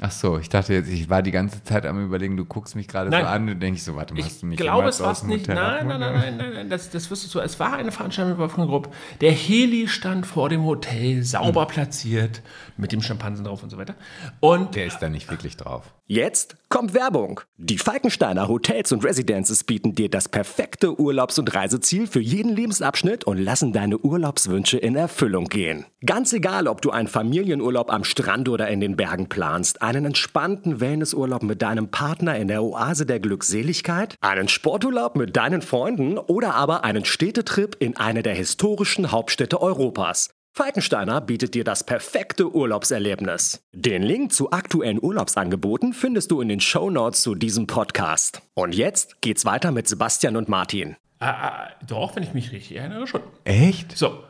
Ach 0.04 0.10
so, 0.10 0.36
ich 0.36 0.48
dachte 0.48 0.74
jetzt, 0.74 0.88
ich 0.90 1.08
war 1.08 1.22
die 1.22 1.30
ganze 1.30 1.62
Zeit 1.62 1.86
am 1.86 2.04
überlegen, 2.04 2.36
du 2.36 2.44
guckst 2.44 2.74
mich 2.74 2.88
gerade 2.88 3.08
so 3.08 3.16
an 3.16 3.48
und 3.48 3.60
denkst 3.60 3.82
so, 3.82 3.94
warte 3.94 4.14
mal, 4.14 4.20
Ich 4.20 4.26
hast 4.26 4.42
du 4.42 4.46
mich 4.46 4.58
glaube, 4.58 4.78
jemals 4.78 4.96
es 4.96 5.00
war 5.00 5.10
aus 5.12 5.18
es 5.18 5.20
dem 5.22 5.28
nicht. 5.30 5.48
Hotel 5.48 5.54
Nein, 5.54 5.86
nein, 5.86 6.00
nein, 6.00 6.12
nein, 6.14 6.36
nein, 6.38 6.52
nein, 6.54 6.68
das, 6.68 6.90
das 6.90 7.08
wirst 7.08 7.24
du 7.24 7.28
so. 7.28 7.40
Es 7.40 7.60
war 7.60 7.74
eine 7.74 7.92
Veranstaltung 7.92 8.32
mit 8.32 8.38
Wolfgang 8.40 8.68
Grupp. 8.68 8.92
Der 9.20 9.30
Heli 9.30 9.86
stand 9.86 10.26
vor 10.26 10.48
dem 10.48 10.64
Hotel, 10.64 11.22
sauber 11.22 11.66
platziert, 11.66 12.42
mit 12.76 12.90
dem 12.90 13.00
Schimpansen 13.00 13.44
drauf 13.44 13.62
und 13.62 13.70
so 13.70 13.78
weiter. 13.78 13.94
Und 14.40 14.74
Der 14.74 14.86
ist 14.86 14.98
da 14.98 15.08
nicht 15.08 15.30
wirklich 15.30 15.56
drauf. 15.56 15.84
Jetzt 16.08 16.56
kommt 16.68 16.92
Werbung. 16.94 17.40
Die 17.56 17.78
Falkensteiner 17.78 18.48
Hotels 18.48 18.92
und 18.92 19.04
Residences 19.04 19.64
bieten 19.64 19.94
dir 19.94 20.10
das 20.10 20.28
perfekte 20.28 21.00
Urlaubs- 21.00 21.38
und 21.38 21.54
Reiseziel 21.54 22.06
für 22.06 22.20
jeden 22.20 22.54
Lebensabschnitt 22.54 23.24
und 23.24 23.38
lassen 23.38 23.72
deine 23.72 23.96
Urlaubswünsche 23.98 24.76
in 24.78 24.96
Erfüllung 24.96 25.44
gehen. 25.46 25.86
Ganz 26.04 26.32
egal, 26.32 26.66
ob 26.66 26.82
du 26.82 26.90
einen 26.90 27.08
Familienurlaub 27.08 27.90
am 27.90 28.04
Strand 28.04 28.48
oder 28.48 28.68
in 28.68 28.80
den 28.80 28.96
Bergen 28.96 29.28
planst, 29.28 29.80
einen 29.96 30.06
entspannten 30.06 30.80
Wellnessurlaub 30.80 31.42
mit 31.42 31.60
deinem 31.60 31.88
Partner 31.88 32.36
in 32.36 32.48
der 32.48 32.62
Oase 32.62 33.04
der 33.04 33.20
Glückseligkeit, 33.20 34.16
einen 34.22 34.48
Sporturlaub 34.48 35.16
mit 35.16 35.36
deinen 35.36 35.60
Freunden 35.60 36.16
oder 36.16 36.54
aber 36.54 36.82
einen 36.84 37.04
Städtetrip 37.04 37.76
in 37.78 37.98
eine 37.98 38.22
der 38.22 38.34
historischen 38.34 39.12
Hauptstädte 39.12 39.60
Europas. 39.60 40.30
Falkensteiner 40.54 41.20
bietet 41.20 41.54
dir 41.54 41.64
das 41.64 41.84
perfekte 41.84 42.54
Urlaubserlebnis. 42.54 43.62
Den 43.72 44.02
Link 44.02 44.32
zu 44.32 44.50
aktuellen 44.50 44.98
Urlaubsangeboten 45.02 45.92
findest 45.92 46.30
du 46.30 46.40
in 46.40 46.48
den 46.48 46.60
Shownotes 46.60 47.20
zu 47.20 47.34
diesem 47.34 47.66
Podcast. 47.66 48.40
Und 48.54 48.74
jetzt 48.74 49.20
geht's 49.20 49.44
weiter 49.44 49.72
mit 49.72 49.88
Sebastian 49.88 50.36
und 50.36 50.48
Martin. 50.48 50.96
Ah, 51.18 51.30
ah, 51.30 51.68
doch, 51.86 52.16
wenn 52.16 52.22
ich 52.22 52.32
mich 52.32 52.50
richtig 52.50 52.76
erinnere, 52.76 53.06
schon. 53.06 53.20
Echt? 53.44 53.96
So. 53.96 54.24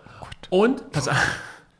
Und, 0.50 0.90
pass 0.90 1.06
auf. 1.06 1.16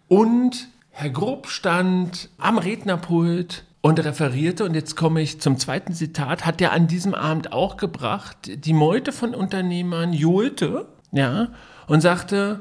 Und 0.07 0.69
Herr 0.91 1.11
Grupp 1.11 1.49
stand 1.49 2.29
am 2.39 2.59
Rednerpult 2.59 3.65
und 3.83 4.03
referierte, 4.03 4.65
und 4.65 4.75
jetzt 4.75 4.97
komme 4.97 5.21
ich 5.21 5.41
zum 5.41 5.59
zweiten 5.59 5.93
Zitat, 5.93 6.47
hat 6.47 6.61
er 6.61 6.73
an 6.73 6.87
diesem 6.87 7.15
Abend 7.15 7.53
auch 7.53 7.77
gebracht, 7.77 8.37
die 8.47 8.73
Meute 8.73 9.13
von 9.13 9.35
Unternehmern 9.35 10.13
johlte, 10.13 10.89
ja, 11.11 11.49
und 11.89 12.01
sagte, 12.01 12.61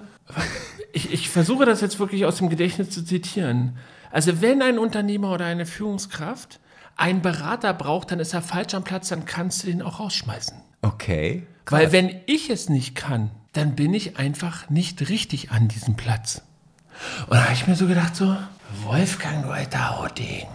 ich, 0.91 1.13
ich 1.13 1.29
versuche 1.29 1.65
das 1.65 1.79
jetzt 1.79 1.99
wirklich 1.99 2.25
aus 2.25 2.37
dem 2.37 2.49
Gedächtnis 2.49 2.89
zu 2.89 3.05
zitieren. 3.05 3.77
Also 4.11 4.41
wenn 4.41 4.61
ein 4.61 4.79
Unternehmer 4.79 5.31
oder 5.31 5.45
eine 5.45 5.65
Führungskraft 5.65 6.59
einen 6.97 7.21
Berater 7.21 7.73
braucht, 7.73 8.11
dann 8.11 8.19
ist 8.19 8.33
er 8.33 8.41
falsch 8.41 8.73
am 8.73 8.83
Platz, 8.83 9.09
dann 9.09 9.25
kannst 9.25 9.63
du 9.63 9.67
den 9.67 9.81
auch 9.81 9.99
rausschmeißen. 9.99 10.57
Okay. 10.81 11.45
Weil 11.67 11.91
wenn 11.91 12.15
ich 12.25 12.49
es 12.49 12.67
nicht 12.67 12.95
kann, 12.95 13.29
dann 13.53 13.75
bin 13.75 13.93
ich 13.93 14.17
einfach 14.17 14.69
nicht 14.69 15.07
richtig 15.09 15.51
an 15.51 15.67
diesem 15.67 15.95
Platz. 15.95 16.41
Und 17.27 17.35
da 17.35 17.43
habe 17.43 17.53
ich 17.53 17.67
mir 17.67 17.75
so 17.75 17.87
gedacht, 17.87 18.15
so, 18.15 18.35
Wolfgang 18.83 19.45
Reuter 19.45 20.01
Hodding. 20.01 20.47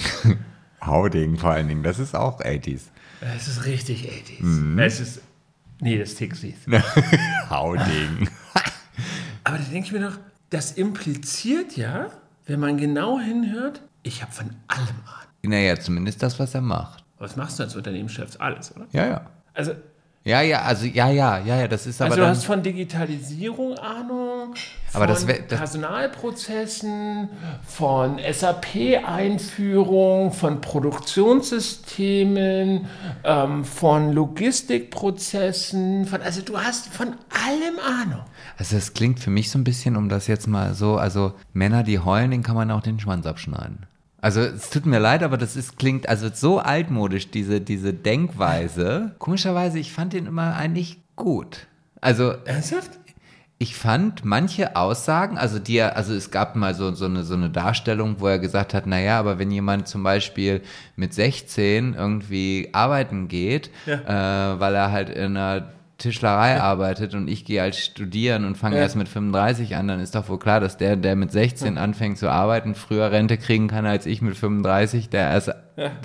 Hauding 0.84 1.36
vor 1.36 1.50
allen 1.50 1.68
Dingen, 1.68 1.82
das 1.82 1.98
ist 1.98 2.14
auch 2.14 2.40
80s. 2.40 2.82
Es 3.20 3.48
ist 3.48 3.64
richtig 3.64 4.08
80s. 4.08 4.80
Es 4.80 5.00
ist 5.00 5.20
Nee, 5.80 5.98
das 5.98 6.14
Tixies. 6.16 6.56
Hauding. 7.50 8.28
Aber 9.44 9.58
da 9.58 9.64
denke 9.64 9.86
ich 9.86 9.92
mir 9.92 10.00
doch, 10.00 10.18
das 10.50 10.72
impliziert 10.72 11.76
ja, 11.76 12.10
wenn 12.46 12.58
man 12.60 12.76
genau 12.78 13.20
hinhört, 13.20 13.82
ich 14.02 14.22
habe 14.22 14.32
von 14.32 14.50
allem 14.66 14.88
Ahnung. 14.88 15.32
naja, 15.42 15.78
zumindest 15.78 16.22
das, 16.22 16.38
was 16.38 16.54
er 16.54 16.62
macht. 16.62 17.04
Was 17.18 17.36
machst 17.36 17.58
du 17.58 17.62
als 17.64 17.76
Unternehmenschef? 17.76 18.36
Alles, 18.40 18.74
oder? 18.74 18.86
Ja, 18.92 19.06
ja. 19.06 19.26
Also, 19.54 19.74
Ja, 20.28 20.42
ja, 20.42 20.60
also 20.60 20.84
ja, 20.84 21.08
ja, 21.08 21.38
ja, 21.38 21.60
ja, 21.60 21.68
das 21.68 21.86
ist 21.86 22.02
aber 22.02 22.10
also 22.10 22.20
du 22.22 22.28
hast 22.28 22.44
von 22.44 22.62
Digitalisierung 22.62 23.78
Ahnung, 23.78 24.52
Aber 24.92 25.06
von 25.06 25.14
das 25.14 25.26
wär- 25.26 25.38
das- 25.48 25.58
Personalprozessen, 25.58 27.30
von 27.66 28.18
SAP-Einführung, 28.18 30.32
von 30.32 30.60
Produktionssystemen, 30.60 32.86
ähm, 33.24 33.64
von 33.64 34.12
Logistikprozessen, 34.12 36.04
von, 36.04 36.20
also 36.22 36.42
du 36.42 36.58
hast 36.58 36.88
von 36.88 37.14
allem 37.30 37.78
Ahnung. 37.82 38.20
also 38.58 38.76
das 38.76 38.92
klingt 38.92 39.20
für 39.20 39.30
mich 39.30 39.50
so 39.50 39.58
ein 39.58 39.64
bisschen, 39.64 39.96
um 39.96 40.10
das 40.10 40.26
jetzt 40.26 40.46
mal 40.46 40.74
so, 40.74 40.98
also 40.98 41.32
Männer, 41.54 41.82
die 41.84 41.98
heulen, 42.00 42.30
denen 42.30 42.42
kann 42.42 42.54
man 42.56 42.70
auch 42.70 42.82
den 42.82 43.00
Schwanz 43.00 43.24
abschneiden. 43.26 43.86
Also 44.20 44.40
es 44.40 44.70
tut 44.70 44.86
mir 44.86 44.98
leid, 44.98 45.22
aber 45.22 45.36
das 45.36 45.56
ist, 45.56 45.78
klingt 45.78 46.08
also 46.08 46.28
so 46.32 46.58
altmodisch, 46.58 47.30
diese, 47.30 47.60
diese 47.60 47.92
Denkweise. 47.92 49.14
Komischerweise, 49.18 49.78
ich 49.78 49.92
fand 49.92 50.12
den 50.12 50.26
immer 50.26 50.56
eigentlich 50.56 50.98
gut. 51.14 51.66
Also 52.00 52.34
Ernsthaft? 52.44 52.98
ich 53.60 53.74
fand 53.74 54.24
manche 54.24 54.76
Aussagen, 54.76 55.36
also 55.36 55.58
die 55.58 55.78
er, 55.78 55.96
also 55.96 56.14
es 56.14 56.30
gab 56.30 56.54
mal 56.54 56.74
so, 56.74 56.94
so, 56.94 57.06
eine, 57.06 57.24
so 57.24 57.34
eine 57.34 57.50
Darstellung, 57.50 58.16
wo 58.20 58.28
er 58.28 58.38
gesagt 58.38 58.72
hat, 58.72 58.86
naja, 58.86 59.18
aber 59.18 59.40
wenn 59.40 59.50
jemand 59.50 59.88
zum 59.88 60.04
Beispiel 60.04 60.62
mit 60.94 61.12
16 61.12 61.94
irgendwie 61.94 62.68
arbeiten 62.72 63.26
geht, 63.26 63.70
äh, 63.86 63.98
weil 63.98 64.74
er 64.76 64.92
halt 64.92 65.10
in 65.10 65.36
einer 65.36 65.72
Tischlerei 65.98 66.60
arbeitet 66.60 67.14
und 67.14 67.28
ich 67.28 67.44
gehe 67.44 67.60
als 67.62 67.78
studieren 67.78 68.44
und 68.44 68.56
fange 68.56 68.76
Ja. 68.76 68.82
erst 68.82 68.96
mit 68.96 69.08
35 69.08 69.76
an, 69.76 69.88
dann 69.88 70.00
ist 70.00 70.14
doch 70.14 70.28
wohl 70.28 70.38
klar, 70.38 70.60
dass 70.60 70.76
der, 70.76 70.96
der 70.96 71.16
mit 71.16 71.32
16 71.32 71.76
anfängt 71.76 72.18
zu 72.18 72.28
arbeiten, 72.30 72.74
früher 72.74 73.10
Rente 73.10 73.36
kriegen 73.36 73.68
kann 73.68 73.84
als 73.84 74.06
ich 74.06 74.22
mit 74.22 74.36
35, 74.36 75.08
der 75.10 75.30
erst 75.30 75.52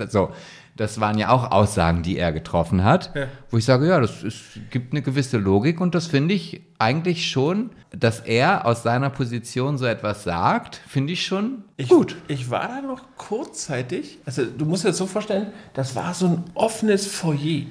so. 0.08 0.30
Das 0.76 0.98
waren 0.98 1.16
ja 1.18 1.28
auch 1.28 1.52
Aussagen, 1.52 2.02
die 2.02 2.18
er 2.18 2.32
getroffen 2.32 2.82
hat, 2.82 3.12
wo 3.48 3.58
ich 3.58 3.64
sage, 3.64 3.86
ja, 3.86 4.00
das 4.00 4.24
ist, 4.24 4.40
gibt 4.70 4.92
eine 4.92 5.02
gewisse 5.02 5.38
Logik 5.38 5.80
und 5.80 5.94
das 5.94 6.08
finde 6.08 6.34
ich 6.34 6.62
eigentlich 6.80 7.30
schon, 7.30 7.70
dass 7.96 8.18
er 8.18 8.66
aus 8.66 8.82
seiner 8.82 9.08
Position 9.10 9.78
so 9.78 9.86
etwas 9.86 10.24
sagt, 10.24 10.80
finde 10.88 11.12
ich 11.12 11.24
schon 11.24 11.62
Ich, 11.76 11.90
gut. 11.90 12.16
Ich 12.26 12.50
war 12.50 12.66
da 12.66 12.80
noch 12.80 13.02
kurzzeitig, 13.16 14.18
also 14.26 14.44
du 14.44 14.64
musst 14.64 14.82
dir 14.82 14.88
das 14.88 14.98
so 14.98 15.06
vorstellen, 15.06 15.52
das 15.74 15.94
war 15.94 16.12
so 16.12 16.26
ein 16.26 16.44
offenes 16.54 17.06
Foyer, 17.06 17.66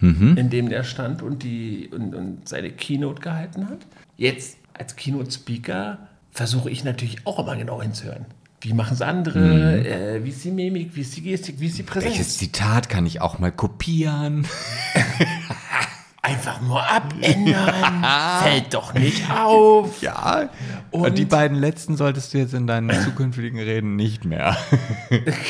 Mhm. 0.00 0.36
in 0.36 0.50
dem 0.50 0.68
der 0.68 0.84
stand 0.84 1.22
und, 1.22 1.42
die, 1.42 1.88
und, 1.92 2.14
und 2.14 2.48
seine 2.48 2.70
Keynote 2.70 3.20
gehalten 3.22 3.68
hat. 3.68 3.78
Jetzt 4.16 4.58
als 4.74 4.96
Keynote-Speaker 4.96 5.98
versuche 6.32 6.70
ich 6.70 6.84
natürlich 6.84 7.26
auch 7.26 7.38
immer 7.38 7.56
genau 7.56 7.80
hinzuhören. 7.80 8.26
Wie 8.60 8.72
machen 8.72 8.94
es 8.94 9.02
andere? 9.02 9.86
Äh, 9.86 10.24
wie 10.24 10.30
ist 10.30 10.42
die 10.44 10.50
Mimik? 10.50 10.96
Wie 10.96 11.02
ist 11.02 11.14
die 11.16 11.22
Gestik? 11.22 11.60
Wie 11.60 11.66
ist 11.66 11.78
die 11.78 11.82
Präsenz? 11.82 12.12
Mhm. 12.14 12.18
Welches 12.18 12.38
Zitat 12.38 12.88
kann 12.88 13.04
ich 13.06 13.20
auch 13.20 13.38
mal 13.38 13.52
kopieren? 13.52 14.46
Einfach 16.22 16.62
nur 16.62 16.82
abändern. 16.82 18.02
Fällt 18.42 18.72
doch 18.72 18.94
nicht 18.94 19.30
auf. 19.30 20.00
Ja. 20.00 20.48
Und- 20.90 21.18
die 21.18 21.26
beiden 21.26 21.58
letzten 21.58 21.98
solltest 21.98 22.32
du 22.32 22.38
jetzt 22.38 22.54
in 22.54 22.66
deinen 22.66 22.90
zukünftigen 23.04 23.58
Reden 23.58 23.96
nicht 23.96 24.24
mehr. 24.24 24.56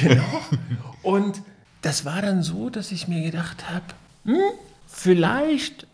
Genau. 0.00 0.24
Und 1.02 1.42
das 1.82 2.04
war 2.04 2.20
dann 2.22 2.42
so, 2.42 2.70
dass 2.70 2.90
ich 2.90 3.06
mir 3.06 3.22
gedacht 3.22 3.70
habe, 3.70 3.84
hm, 4.24 4.40
vielleicht 4.86 5.86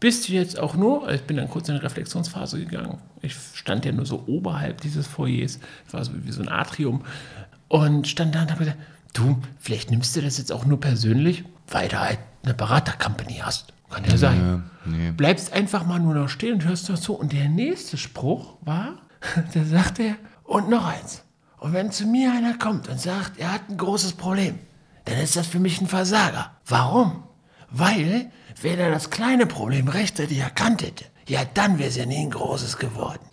bist 0.00 0.28
du 0.28 0.32
jetzt 0.32 0.58
auch 0.58 0.74
nur, 0.74 1.08
ich 1.12 1.22
bin 1.22 1.36
dann 1.36 1.48
kurz 1.48 1.68
in 1.68 1.76
eine 1.76 1.84
Reflexionsphase 1.84 2.58
gegangen. 2.58 2.98
Ich 3.20 3.36
stand 3.54 3.84
ja 3.84 3.92
nur 3.92 4.04
so 4.04 4.24
oberhalb 4.26 4.80
dieses 4.80 5.06
Foyers, 5.06 5.60
das 5.84 5.94
war 5.94 6.04
so 6.04 6.12
wie 6.14 6.32
so 6.32 6.42
ein 6.42 6.48
Atrium, 6.48 7.04
und 7.68 8.08
stand 8.08 8.34
da 8.34 8.42
und 8.42 8.50
habe 8.50 8.64
gesagt, 8.64 8.78
du, 9.14 9.38
vielleicht 9.58 9.90
nimmst 9.90 10.16
du 10.16 10.20
das 10.20 10.38
jetzt 10.38 10.50
auch 10.50 10.64
nur 10.64 10.80
persönlich, 10.80 11.44
weil 11.68 11.88
du 11.88 12.00
halt 12.00 12.18
eine 12.42 12.54
Beratercompany 12.54 13.40
hast. 13.42 13.72
Kann 13.90 14.04
ja 14.04 14.16
sein. 14.16 14.64
nee. 14.86 15.10
Bleibst 15.12 15.52
einfach 15.52 15.86
mal 15.86 16.00
nur 16.00 16.14
noch 16.14 16.28
stehen 16.28 16.54
und 16.54 16.64
hörst 16.64 16.88
doch 16.88 16.98
zu. 16.98 17.14
Und 17.14 17.32
der 17.32 17.48
nächste 17.48 17.96
Spruch 17.96 18.56
war, 18.62 18.98
da 19.54 19.64
sagt 19.64 20.00
er, 20.00 20.16
und 20.44 20.68
noch 20.68 20.86
eins. 20.86 21.22
Und 21.58 21.74
wenn 21.74 21.92
zu 21.92 22.06
mir 22.06 22.32
einer 22.32 22.58
kommt 22.58 22.88
und 22.88 23.00
sagt, 23.00 23.38
er 23.38 23.52
hat 23.52 23.68
ein 23.68 23.76
großes 23.76 24.14
Problem, 24.14 24.58
dann 25.04 25.18
ist 25.18 25.36
das 25.36 25.46
für 25.46 25.60
mich 25.60 25.80
ein 25.80 25.86
Versager. 25.86 26.50
Warum? 26.66 27.22
Weil, 27.72 28.30
wenn 28.60 28.78
er 28.78 28.90
das 28.90 29.10
kleine 29.10 29.46
Problem 29.46 29.88
rechtzeitig 29.88 30.38
erkannt 30.38 30.82
hätte, 30.82 31.04
ja, 31.28 31.40
dann 31.54 31.78
wäre 31.78 31.88
es 31.88 31.96
ja 31.96 32.04
nie 32.06 32.18
ein 32.24 32.30
großes 32.30 32.76
geworden. 32.78 33.20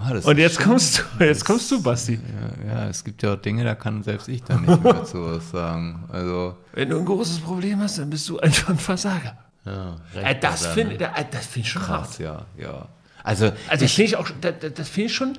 Ah, 0.00 0.12
Und 0.22 0.38
jetzt 0.38 0.60
kommst 0.60 1.04
du, 1.18 1.24
jetzt 1.24 1.44
kommst 1.44 1.68
du, 1.72 1.82
Basti. 1.82 2.20
Ja, 2.68 2.88
es 2.88 3.02
gibt 3.02 3.20
ja 3.24 3.32
auch 3.32 3.36
Dinge, 3.36 3.64
da 3.64 3.74
kann 3.74 4.04
selbst 4.04 4.28
ich 4.28 4.44
dann 4.44 4.62
nicht 4.64 4.80
mehr 4.84 5.02
zu 5.04 5.24
was 5.26 5.50
sagen. 5.50 6.04
Also, 6.12 6.56
Wenn 6.72 6.90
du 6.90 6.98
ein 6.98 7.04
großes 7.04 7.40
Problem 7.40 7.80
hast, 7.80 7.98
dann 7.98 8.08
bist 8.08 8.28
du 8.28 8.38
einfach 8.38 8.68
ein 8.68 8.78
Versager. 8.78 9.36
ja, 9.66 9.96
Äh, 10.14 10.38
das 10.38 10.66
finde 10.68 10.94
äh, 11.04 11.24
das 11.28 11.46
find 11.46 11.66
ich 11.66 11.72
schon 11.72 11.88
hart. 11.88 12.04
krass, 12.10 12.18
ja, 12.18 12.46
ja. 12.56 12.86
Also, 13.24 13.50
Also 13.66 13.88
finde 13.88 14.02
ich 14.04 14.16
auch, 14.16 14.30
das, 14.40 14.54
das 14.72 14.88
finde 14.88 15.06
ich 15.08 15.14
schon, 15.16 15.36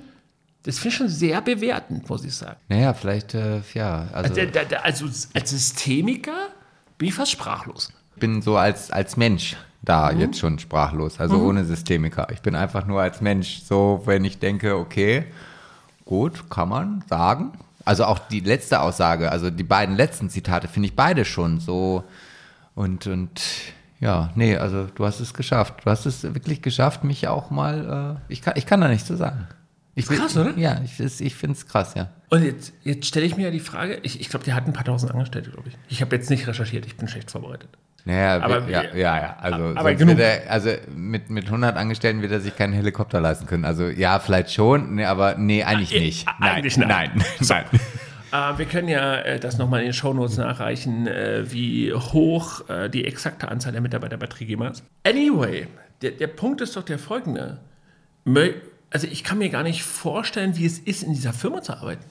das 0.63 0.77
finde 0.77 0.89
ich 0.89 0.95
schon 0.95 1.07
sehr 1.09 1.41
bewertend, 1.41 2.09
muss 2.09 2.23
ich 2.23 2.35
sagen. 2.35 2.57
naja, 2.67 2.93
vielleicht, 2.93 3.33
äh, 3.33 3.61
ja, 3.73 4.07
also, 4.11 4.41
Also, 4.41 4.69
also 4.83 5.05
als 5.33 5.49
Systemiker 5.49 6.47
bin 6.97 7.07
ich 7.09 7.13
fast 7.13 7.31
sprachlos. 7.31 7.91
ich 8.15 8.19
bin 8.19 8.41
so 8.41 8.57
als, 8.57 8.91
als 8.91 9.15
Mensch 9.17 9.55
da 9.81 10.11
Mhm. 10.11 10.19
jetzt 10.19 10.39
schon 10.39 10.59
sprachlos, 10.59 11.19
also 11.19 11.37
ohne 11.41 11.63
Systemiker. 11.63 12.27
Ich 12.33 12.41
bin 12.41 12.55
einfach 12.55 12.85
nur 12.85 13.01
als 13.01 13.21
Mensch 13.21 13.61
so, 13.63 14.01
wenn 14.05 14.25
ich 14.25 14.37
denke, 14.39 14.75
okay, 14.75 15.25
gut, 16.05 16.49
kann 16.49 16.67
man 16.69 17.03
sagen. 17.09 17.53
Also 17.85 18.03
auch 18.03 18.19
die 18.19 18.41
letzte 18.41 18.81
Aussage, 18.81 19.31
also 19.31 19.49
die 19.49 19.63
beiden 19.63 19.95
letzten 19.95 20.29
Zitate 20.29 20.67
finde 20.67 20.89
ich 20.89 20.95
beide 20.95 21.23
schon 21.23 21.59
so 21.61 22.03
und, 22.75 23.07
und 23.07 23.41
ja, 24.01 24.29
nee, 24.35 24.55
also 24.57 24.85
du 24.93 25.05
hast 25.05 25.19
es 25.21 25.33
geschafft. 25.33 25.75
Du 25.85 25.89
hast 25.89 26.05
es 26.05 26.23
wirklich 26.23 26.61
geschafft, 26.61 27.03
mich 27.05 27.27
auch 27.29 27.49
mal, 27.49 28.17
äh, 28.29 28.31
ich, 28.33 28.41
kann, 28.41 28.53
ich 28.57 28.65
kann 28.65 28.81
da 28.81 28.87
nichts 28.89 29.07
zu 29.07 29.15
sagen. 29.15 29.47
Ich 29.95 30.09
Ist 30.09 30.17
krass, 30.17 30.37
oder? 30.37 30.57
Ja, 30.57 30.81
ich, 30.83 30.99
ich 31.21 31.35
finde 31.35 31.57
es 31.57 31.67
krass, 31.67 31.93
ja. 31.95 32.09
Und 32.29 32.43
jetzt, 32.43 32.73
jetzt 32.83 33.05
stelle 33.07 33.25
ich 33.25 33.35
mir 33.35 33.43
ja 33.45 33.51
die 33.51 33.59
Frage, 33.59 33.99
ich, 34.03 34.21
ich 34.21 34.29
glaube, 34.29 34.45
der 34.45 34.55
hat 34.55 34.65
ein 34.67 34.73
paar 34.73 34.85
tausend 34.85 35.11
Angestellte, 35.11 35.49
glaube 35.51 35.69
ich. 35.69 35.77
Ich 35.89 36.01
habe 36.01 36.15
jetzt 36.15 36.29
nicht 36.29 36.47
recherchiert, 36.47 36.85
ich 36.85 36.95
bin 36.95 37.07
schlecht 37.07 37.31
vorbereitet. 37.31 37.69
Naja, 38.05 38.41
Aber 38.41 38.67
ja, 38.69 38.83
ja, 38.93 38.95
ja, 38.95 39.37
also, 39.41 39.77
aber 39.77 39.93
genug. 39.93 40.19
er, 40.19 40.49
also 40.49 40.69
mit, 40.95 41.29
mit 41.29 41.45
100 41.45 41.75
Angestellten 41.75 42.21
wird 42.21 42.31
er 42.31 42.39
sich 42.39 42.55
keinen 42.55 42.71
Helikopter 42.73 43.19
leisten 43.19 43.45
können. 43.45 43.65
Also 43.65 43.87
ja, 43.89 44.19
vielleicht 44.19 44.51
schon, 44.53 44.95
nee, 44.95 45.05
aber 45.05 45.35
nee, 45.35 45.63
eigentlich 45.63 45.93
äh, 45.95 45.99
nicht. 45.99 46.27
eigentlich 46.39 46.77
nein, 46.77 46.87
nein. 46.87 47.11
nein, 47.41 47.65
nein. 48.31 48.53
Äh, 48.55 48.57
wir 48.57 48.65
können 48.65 48.87
ja 48.87 49.15
äh, 49.21 49.39
das 49.39 49.57
nochmal 49.57 49.81
in 49.81 49.87
den 49.87 49.93
Shownotes 49.93 50.37
nachreichen, 50.37 51.07
äh, 51.07 51.51
wie 51.51 51.93
hoch 51.93 52.69
äh, 52.69 52.89
die 52.89 53.05
exakte 53.05 53.49
Anzahl 53.49 53.73
der 53.73 53.81
Mitarbeiter 53.81 54.17
bei 54.17 54.27
Trigema 54.27 54.69
ist. 54.69 54.83
Anyway, 55.05 55.67
der, 56.01 56.11
der 56.11 56.27
Punkt 56.27 56.61
ist 56.61 56.77
doch 56.77 56.83
der 56.83 56.99
folgende. 56.99 57.59
Mö- 58.25 58.53
Also 58.91 59.07
ich 59.07 59.23
kann 59.23 59.37
mir 59.37 59.49
gar 59.49 59.63
nicht 59.63 59.83
vorstellen, 59.83 60.57
wie 60.57 60.65
es 60.65 60.79
ist, 60.79 61.03
in 61.03 61.13
dieser 61.13 61.33
Firma 61.33 61.61
zu 61.61 61.73
arbeiten. 61.73 62.05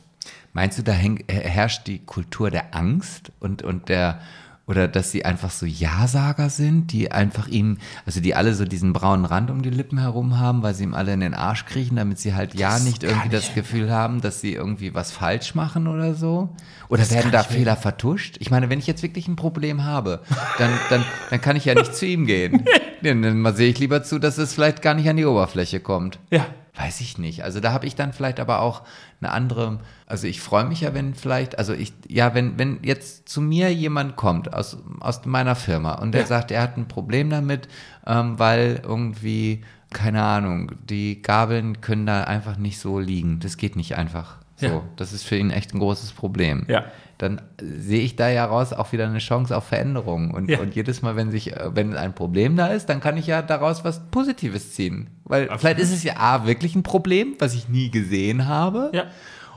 Meinst 0.52 0.78
du, 0.78 0.82
da 0.82 0.92
häng, 0.92 1.25
herrscht 1.28 1.87
die 1.87 1.99
Kultur 2.00 2.50
der 2.50 2.75
Angst 2.75 3.32
und, 3.40 3.62
und 3.62 3.88
der, 3.88 4.20
oder 4.66 4.87
dass 4.87 5.11
sie 5.11 5.25
einfach 5.25 5.50
so 5.50 5.66
Ja-Sager 5.66 6.50
sind, 6.50 6.92
die 6.92 7.11
einfach 7.11 7.49
ihm, 7.49 7.78
also 8.06 8.20
die 8.20 8.35
alle 8.35 8.54
so 8.54 8.64
diesen 8.64 8.92
braunen 8.92 9.25
Rand 9.25 9.50
um 9.50 9.62
die 9.62 9.70
Lippen 9.70 9.99
herum 9.99 10.38
haben, 10.38 10.62
weil 10.62 10.75
sie 10.75 10.85
ihm 10.85 10.94
alle 10.94 11.12
in 11.12 11.20
den 11.20 11.35
Arsch 11.35 11.64
kriechen, 11.64 11.97
damit 11.97 12.18
sie 12.18 12.35
halt 12.35 12.54
ja 12.54 12.78
nicht 12.78 13.02
irgendwie 13.02 13.28
das 13.28 13.54
Gefühl 13.54 13.90
haben, 13.90 14.20
dass 14.20 14.40
sie 14.40 14.54
irgendwie 14.54 14.94
was 14.94 15.11
falsch 15.11 15.54
machen 15.54 15.87
oder 15.87 16.14
so? 16.14 16.50
Oder 16.88 17.11
werden 17.11 17.30
da 17.30 17.42
Fehler 17.42 17.76
vertuscht? 17.76 18.37
Ich 18.40 18.50
meine, 18.50 18.70
wenn 18.70 18.78
ich 18.78 18.87
jetzt 18.87 19.02
wirklich 19.02 19.26
ein 19.28 19.37
Problem 19.37 19.85
habe, 19.85 20.23
dann, 20.58 20.70
dann, 20.90 21.04
dann 21.30 21.40
kann 21.40 21.56
ich 21.56 21.64
ja 21.64 21.75
nicht 21.75 21.94
zu 21.94 22.06
ihm 22.06 22.26
gehen. 22.26 22.64
Dann, 23.00 23.23
dann 23.23 23.54
sehe 23.54 23.70
ich 23.70 23.78
lieber 23.78 24.02
zu, 24.02 24.18
dass 24.18 24.38
es 24.38 24.54
vielleicht 24.54 24.82
gar 24.82 24.92
nicht 24.94 25.08
an 25.08 25.16
die 25.16 25.25
Oberfläche 25.25 25.78
kommt. 25.78 26.18
Ja. 26.32 26.44
Weiß 26.78 27.00
ich 27.00 27.18
nicht. 27.18 27.42
Also 27.42 27.58
da 27.58 27.73
habe 27.73 27.87
ich 27.87 27.97
dann 27.97 28.12
vielleicht 28.12 28.38
aber 28.38 28.61
auch 28.62 28.82
eine 29.20 29.32
andere, 29.32 29.80
also 30.06 30.28
ich 30.28 30.40
freue 30.40 30.64
mich 30.64 30.82
ja, 30.82 30.94
wenn 30.94 31.14
vielleicht, 31.14 31.58
also 31.58 31.73
ich, 31.73 31.92
ja, 32.06 32.35
wenn, 32.35 32.56
wenn 32.56 32.78
jetzt 32.85 33.28
zu 33.28 33.40
mir 33.40 33.73
jemand 33.75 34.14
kommt 34.14 34.54
aus, 34.54 34.78
aus 35.00 35.25
meiner 35.26 35.56
Firma 35.56 35.94
und 35.94 36.12
der 36.12 36.20
Ja. 36.23 36.26
sagt, 36.28 36.50
er 36.52 36.62
hat 36.62 36.76
ein 36.76 36.87
Problem 36.87 37.30
damit, 37.30 37.66
ähm, 38.06 38.38
weil 38.38 38.80
irgendwie, 38.85 39.64
keine 39.92 40.23
Ahnung, 40.23 40.70
die 40.88 41.20
Gabeln 41.20 41.80
können 41.80 42.06
da 42.06 42.25
einfach 42.25 42.56
nicht 42.58 42.78
so 42.78 43.00
liegen. 43.00 43.40
Das 43.40 43.56
geht 43.56 43.75
nicht 43.75 43.97
einfach. 43.97 44.37
So, 44.56 44.66
Ja. 44.66 44.82
das 44.97 45.12
ist 45.12 45.25
für 45.25 45.37
ihn 45.37 45.50
echt 45.50 45.75
ein 45.75 45.80
großes 45.80 46.12
Problem. 46.12 46.64
Ja. 46.68 46.85
Dann 47.18 47.40
sehe 47.60 48.00
ich 48.00 48.14
da 48.14 48.28
ja 48.28 48.44
raus 48.44 48.72
auch 48.72 48.92
wieder 48.92 49.06
eine 49.06 49.18
Chance 49.18 49.56
auf 49.56 49.64
Veränderung. 49.64 50.30
Und, 50.30 50.48
Ja. 50.48 50.60
und 50.60 50.75
jedes 50.76 51.02
Mal, 51.02 51.16
wenn 51.16 51.30
sich, 51.32 51.52
wenn 51.66 51.94
ein 51.96 52.14
Problem 52.14 52.56
da 52.56 52.68
ist, 52.68 52.87
dann 52.88 53.00
kann 53.00 53.16
ich 53.16 53.26
ja 53.26 53.42
daraus 53.42 53.84
was 53.84 54.00
Positives 54.10 54.75
ziehen. 54.75 55.10
Weil 55.25 55.48
vielleicht 55.58 55.80
ist 55.80 55.92
es 55.92 56.04
ja 56.04 56.14
A, 56.18 56.46
wirklich 56.46 56.76
ein 56.76 56.84
Problem, 56.84 57.34
was 57.40 57.54
ich 57.54 57.68
nie 57.68 57.90
gesehen 57.90 58.46
habe. 58.46 58.90
Ja. 58.94 59.04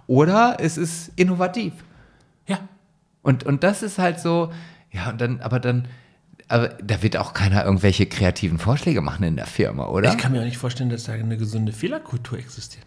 Oder 0.07 0.57
es 0.59 0.77
ist 0.77 1.11
innovativ. 1.15 1.73
Ja. 2.47 2.59
Und, 3.21 3.43
und 3.45 3.63
das 3.63 3.83
ist 3.83 3.99
halt 3.99 4.19
so, 4.19 4.51
ja, 4.91 5.11
und 5.11 5.21
dann, 5.21 5.39
aber 5.41 5.59
dann, 5.59 5.87
aber 6.47 6.69
da 6.69 7.01
wird 7.03 7.15
auch 7.15 7.33
keiner 7.33 7.63
irgendwelche 7.63 8.07
kreativen 8.07 8.57
Vorschläge 8.57 9.01
machen 9.01 9.23
in 9.23 9.35
der 9.35 9.45
Firma, 9.45 9.85
oder? 9.85 10.09
Ich 10.11 10.17
kann 10.17 10.31
mir 10.31 10.39
auch 10.41 10.45
nicht 10.45 10.57
vorstellen, 10.57 10.89
dass 10.89 11.03
da 11.03 11.13
eine 11.13 11.37
gesunde 11.37 11.71
Fehlerkultur 11.71 12.39
existiert. 12.39 12.85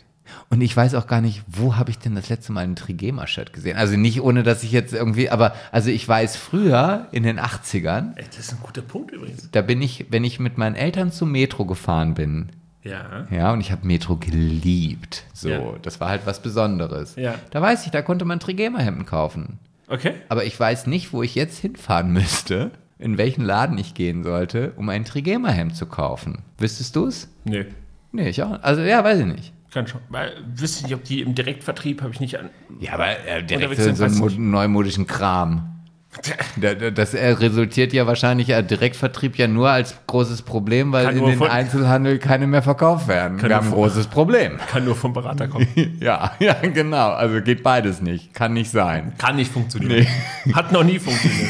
Und 0.50 0.60
ich 0.60 0.76
weiß 0.76 0.94
auch 0.94 1.06
gar 1.06 1.20
nicht, 1.20 1.42
wo 1.46 1.76
habe 1.76 1.90
ich 1.90 1.98
denn 1.98 2.14
das 2.14 2.28
letzte 2.28 2.52
Mal 2.52 2.62
ein 2.64 2.76
Trigema-Shirt 2.76 3.52
gesehen? 3.52 3.76
Also 3.76 3.96
nicht 3.96 4.20
ohne, 4.22 4.42
dass 4.42 4.62
ich 4.62 4.72
jetzt 4.72 4.92
irgendwie, 4.92 5.30
aber 5.30 5.54
also 5.72 5.90
ich 5.90 6.06
weiß 6.08 6.36
früher 6.36 7.06
in 7.12 7.22
den 7.22 7.38
80ern, 7.38 8.16
Ey, 8.16 8.24
das 8.26 8.38
ist 8.38 8.52
ein 8.52 8.58
guter 8.62 8.82
Punkt 8.82 9.10
übrigens. 9.12 9.50
da 9.52 9.62
bin 9.62 9.82
ich, 9.82 10.06
wenn 10.10 10.24
ich 10.24 10.40
mit 10.40 10.56
meinen 10.58 10.76
Eltern 10.76 11.12
zum 11.12 11.30
Metro 11.32 11.64
gefahren 11.66 12.14
bin, 12.14 12.48
Ja. 12.82 13.26
ja, 13.30 13.52
und 13.52 13.60
ich 13.60 13.72
habe 13.72 13.86
Metro 13.86 14.16
geliebt. 14.16 15.24
So, 15.32 15.48
Ja. 15.48 15.60
das 15.82 16.00
war 16.00 16.08
halt 16.08 16.22
was 16.26 16.40
Besonderes. 16.42 17.16
Ja. 17.16 17.34
Da 17.50 17.60
weiß 17.62 17.84
ich, 17.86 17.90
da 17.92 18.02
konnte 18.02 18.24
man 18.24 18.40
Trigema-Hemden 18.40 19.06
kaufen. 19.06 19.58
Okay. 19.88 20.14
Aber 20.28 20.44
ich 20.44 20.58
weiß 20.58 20.86
nicht, 20.86 21.12
wo 21.12 21.22
ich 21.22 21.34
jetzt 21.34 21.58
hinfahren 21.58 22.12
müsste, 22.12 22.70
in 22.98 23.18
welchen 23.18 23.42
Laden 23.44 23.76
ich 23.78 23.94
gehen 23.94 24.22
sollte, 24.22 24.72
um 24.76 24.88
ein 24.88 25.04
Trigema-Hemd 25.04 25.76
zu 25.76 25.86
kaufen. 25.86 26.38
Wüsstest 26.58 26.96
du 26.96 27.06
es? 27.06 27.28
Nee. 27.44 27.66
Nee, 28.12 28.28
ich 28.28 28.42
auch. 28.42 28.62
Also 28.62 28.82
ja, 28.82 29.02
weiß 29.02 29.20
ich 29.20 29.26
nicht. 29.26 29.52
Kann 29.74 29.86
schon. 29.88 30.00
Weil, 30.08 30.32
wüsste 30.54 30.84
nicht, 30.84 30.94
ob 30.94 31.04
die 31.04 31.20
im 31.20 31.34
Direktvertrieb 31.34 32.00
habe 32.00 32.12
ich 32.14 32.20
nicht 32.20 32.38
an. 32.38 32.48
Ja, 32.80 32.92
aber 32.94 33.08
äh, 33.26 33.42
direkt 33.44 33.76
sind, 33.76 33.96
so 33.96 34.04
einen 34.04 34.50
neumodischen 34.50 35.06
Kram. 35.06 35.70
Da- 36.56 36.74
da- 36.74 36.92
Das 36.92 37.12
resultiert 37.12 37.92
ja 37.92 38.06
wahrscheinlich, 38.06 38.48
äh, 38.50 38.62
Direktvertrieb 38.62 39.36
ja 39.36 39.48
nur 39.48 39.70
als 39.70 39.96
großes 40.06 40.42
Problem, 40.42 40.92
weil 40.92 41.06
Kann 41.06 41.16
in 41.16 41.24
den 41.26 41.38
von- 41.38 41.48
Einzelhandel 41.50 42.18
keine 42.20 42.46
mehr 42.46 42.62
verkauft 42.62 43.08
werden. 43.08 43.42
Wir 43.42 43.52
haben 43.56 43.66
ein 43.66 43.72
großes 43.72 44.06
Problem. 44.06 44.58
Kann 44.70 44.84
nur 44.84 44.94
vom 44.94 45.12
Berater 45.12 45.48
kommen. 45.48 45.66
Ja, 46.00 46.30
ja, 46.38 46.54
genau. 46.62 47.10
Also 47.10 47.42
geht 47.42 47.64
beides 47.64 48.00
nicht. 48.00 48.32
Kann 48.32 48.52
nicht 48.52 48.70
sein. 48.70 49.14
Kann 49.18 49.34
nicht 49.34 49.50
funktionieren. 49.50 50.06
Hat 50.52 50.70
noch 50.70 50.84
nie 50.84 51.00
funktioniert. 51.00 51.48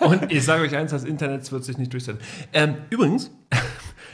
Und 0.00 0.30
ich 0.30 0.44
sage 0.44 0.64
euch 0.64 0.76
eins, 0.76 0.90
das 0.90 1.04
Internet 1.04 1.50
wird 1.50 1.64
sich 1.64 1.78
nicht 1.78 1.90
durchsetzen. 1.92 2.20
Ähm, 2.52 2.74
übrigens, 2.90 3.30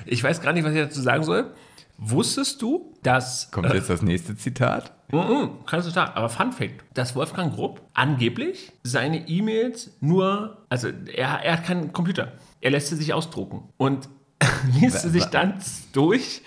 ich 0.07 0.23
weiß 0.23 0.41
gar 0.41 0.53
nicht, 0.53 0.63
was 0.65 0.73
ich 0.73 0.79
dazu 0.81 1.01
sagen 1.03 1.25
soll. 1.25 1.53
Wusstest 1.99 2.61
du, 2.61 2.93
dass. 3.03 3.51
Kommt 3.51 3.73
jetzt 3.73 3.91
das 3.91 4.03
nächste 4.03 4.37
Zitat? 4.37 4.93
Mhm, 5.13 5.51
kannst 5.67 5.87
du 5.87 5.93
sagen, 5.93 6.13
aber 6.15 6.29
Fun 6.29 6.53
Fact, 6.53 6.85
dass 6.95 7.15
Wolfgang 7.15 7.55
Grupp 7.55 7.81
angeblich 7.93 8.73
seine 8.83 9.29
E-Mails 9.29 9.93
nur, 10.01 10.65
also 10.69 10.89
er, 10.89 11.41
er 11.45 11.53
hat 11.53 11.65
keinen 11.65 11.93
Computer, 11.93 12.33
er 12.61 12.71
lässt 12.73 12.89
sie 12.89 12.97
sich 12.97 13.13
ausdrucken 13.13 13.69
und 13.77 14.09
liest 14.81 15.03
sie 15.03 15.11
sich 15.11 15.27
dann 15.27 15.55
durch 15.93 16.43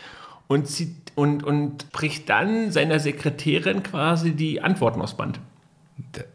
und 0.47 0.67
zieht 0.67 0.95
und, 1.15 1.43
und 1.43 1.91
bricht 1.91 2.29
dann 2.29 2.71
seiner 2.71 2.99
Sekretärin 2.99 3.83
quasi 3.83 4.33
die 4.33 4.61
Antworten 4.61 5.01
aufs 5.01 5.15
Band. 5.15 5.39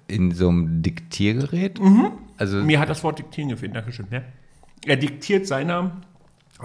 In 0.09 0.33
so 0.33 0.49
einem 0.49 0.83
Diktiergerät? 0.83 1.79
Also, 2.37 2.57
Mir 2.59 2.81
hat 2.81 2.89
das 2.89 3.05
Wort 3.05 3.19
diktieren 3.19 3.51
gefehlt, 3.51 3.77
Dankeschön. 3.77 4.07
Ja. 4.11 4.23
Er 4.85 4.97
diktiert 4.97 5.47
seiner 5.47 5.93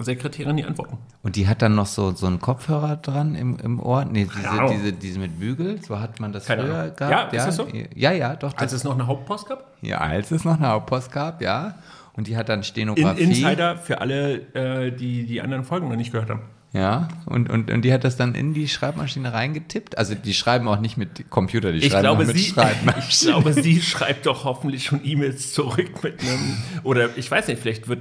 Sekretärin 0.04 0.56
die 0.56 0.64
Antworten. 0.64 0.98
und 1.22 1.36
die 1.36 1.46
hat 1.48 1.62
dann 1.62 1.74
noch 1.74 1.86
so, 1.86 2.12
so 2.12 2.26
einen 2.26 2.40
Kopfhörer 2.40 2.96
dran 2.96 3.34
im, 3.34 3.58
im 3.58 3.80
Ohr? 3.80 4.04
Nee, 4.04 4.26
diese, 4.34 4.74
diese, 4.74 4.92
diese 4.92 5.18
mit 5.18 5.38
Bügel, 5.38 5.80
so 5.82 5.98
hat 6.00 6.20
man 6.20 6.32
das 6.32 6.46
Keine 6.46 6.62
früher 6.62 6.78
Ahnung. 6.78 6.96
gehabt. 6.96 7.32
Ja, 7.32 7.38
ist 7.40 7.46
das 7.46 7.56
so? 7.56 7.66
Ja, 7.94 8.12
ja, 8.12 8.36
doch. 8.36 8.56
Als 8.56 8.72
es 8.72 8.84
noch 8.84 8.94
eine 8.94 9.06
Hauptpost 9.06 9.48
gab? 9.48 9.64
ja, 9.82 9.98
als 9.98 10.30
es 10.30 10.44
noch 10.44 10.56
eine 10.58 10.68
Hauptpost 10.68 11.12
gab, 11.12 11.42
ja. 11.42 11.74
Und 12.14 12.26
die 12.26 12.36
hat 12.36 12.48
dann 12.48 12.60
In, 12.60 12.64
Stenografie. 12.64 13.22
Insider 13.22 13.76
für 13.76 14.00
alle, 14.00 14.38
äh, 14.54 14.90
die 14.90 15.24
die 15.26 15.40
anderen 15.40 15.62
Folgen 15.64 15.88
noch 15.88 15.96
nicht 15.96 16.10
gehört 16.12 16.30
haben. 16.30 16.42
Ja, 16.72 17.08
und, 17.24 17.48
und, 17.48 17.70
und 17.70 17.82
die 17.82 17.92
hat 17.94 18.04
das 18.04 18.16
dann 18.18 18.34
in 18.34 18.52
die 18.52 18.68
Schreibmaschine 18.68 19.32
reingetippt. 19.32 19.96
Also 19.96 20.14
die 20.14 20.34
schreiben 20.34 20.68
auch 20.68 20.80
nicht 20.80 20.98
mit 20.98 21.30
Computer, 21.30 21.72
die 21.72 21.78
Ich 21.78 21.86
schreiben 21.90 22.02
glaube, 22.02 22.26
mit 22.26 22.36
sie, 22.36 22.44
Schreibmaschine. 22.44 23.04
ich 23.08 23.20
glaube, 23.20 23.52
sie 23.54 23.80
schreibt 23.80 24.26
doch 24.26 24.44
hoffentlich 24.44 24.84
schon 24.84 25.00
E-Mails 25.02 25.54
zurück 25.54 26.02
mit 26.02 26.20
einem. 26.20 26.56
Oder 26.82 27.16
ich 27.16 27.30
weiß 27.30 27.48
nicht, 27.48 27.60
vielleicht 27.62 27.88
wird. 27.88 28.00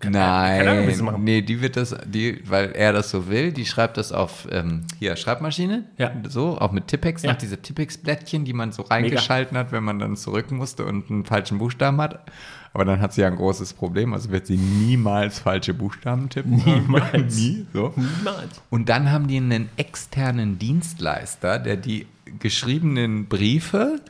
Keine 0.00 0.22
Ahnung, 0.22 0.86
wie 0.88 0.92
sie 0.92 0.96
Nein, 1.02 1.04
machen. 1.12 1.24
nee, 1.24 1.42
die 1.42 1.60
wird 1.62 1.76
das, 1.76 1.96
die, 2.06 2.40
weil 2.48 2.72
er 2.72 2.92
das 2.92 3.10
so 3.10 3.28
will, 3.28 3.52
die 3.52 3.64
schreibt 3.64 3.96
das 3.96 4.12
auf 4.12 4.46
ähm, 4.50 4.82
hier 4.98 5.16
Schreibmaschine, 5.16 5.84
Ja. 5.98 6.12
so 6.28 6.58
auch 6.58 6.72
mit 6.72 6.86
Tippex, 6.88 7.22
Ja. 7.22 7.32
noch 7.32 7.38
diese 7.38 7.60
Tippex-Blättchen, 7.60 8.44
die 8.44 8.52
man 8.52 8.72
so 8.72 8.82
reingeschalten 8.82 9.56
hat, 9.56 9.72
wenn 9.72 9.84
man 9.84 9.98
dann 9.98 10.16
zurück 10.16 10.50
musste 10.50 10.84
und 10.84 11.10
einen 11.10 11.24
falschen 11.24 11.58
Buchstaben 11.58 12.00
hat. 12.00 12.20
Aber 12.74 12.84
dann 12.84 13.00
hat 13.00 13.14
sie 13.14 13.22
ja 13.22 13.28
ein 13.28 13.36
großes 13.36 13.72
Problem, 13.72 14.12
also 14.12 14.30
wird 14.30 14.46
sie 14.46 14.58
niemals 14.58 15.38
falsche 15.38 15.72
Buchstaben 15.72 16.28
tippen. 16.28 16.56
Niemals. 16.66 17.34
Nie, 17.36 17.64
so. 17.72 17.94
Niemals. 17.96 18.60
Und 18.68 18.90
dann 18.90 19.10
haben 19.10 19.28
die 19.28 19.38
einen 19.38 19.70
externen 19.78 20.58
Dienstleister, 20.58 21.58
der 21.58 21.76
die 21.78 22.06
geschriebenen 22.38 23.26
Briefe 23.28 24.00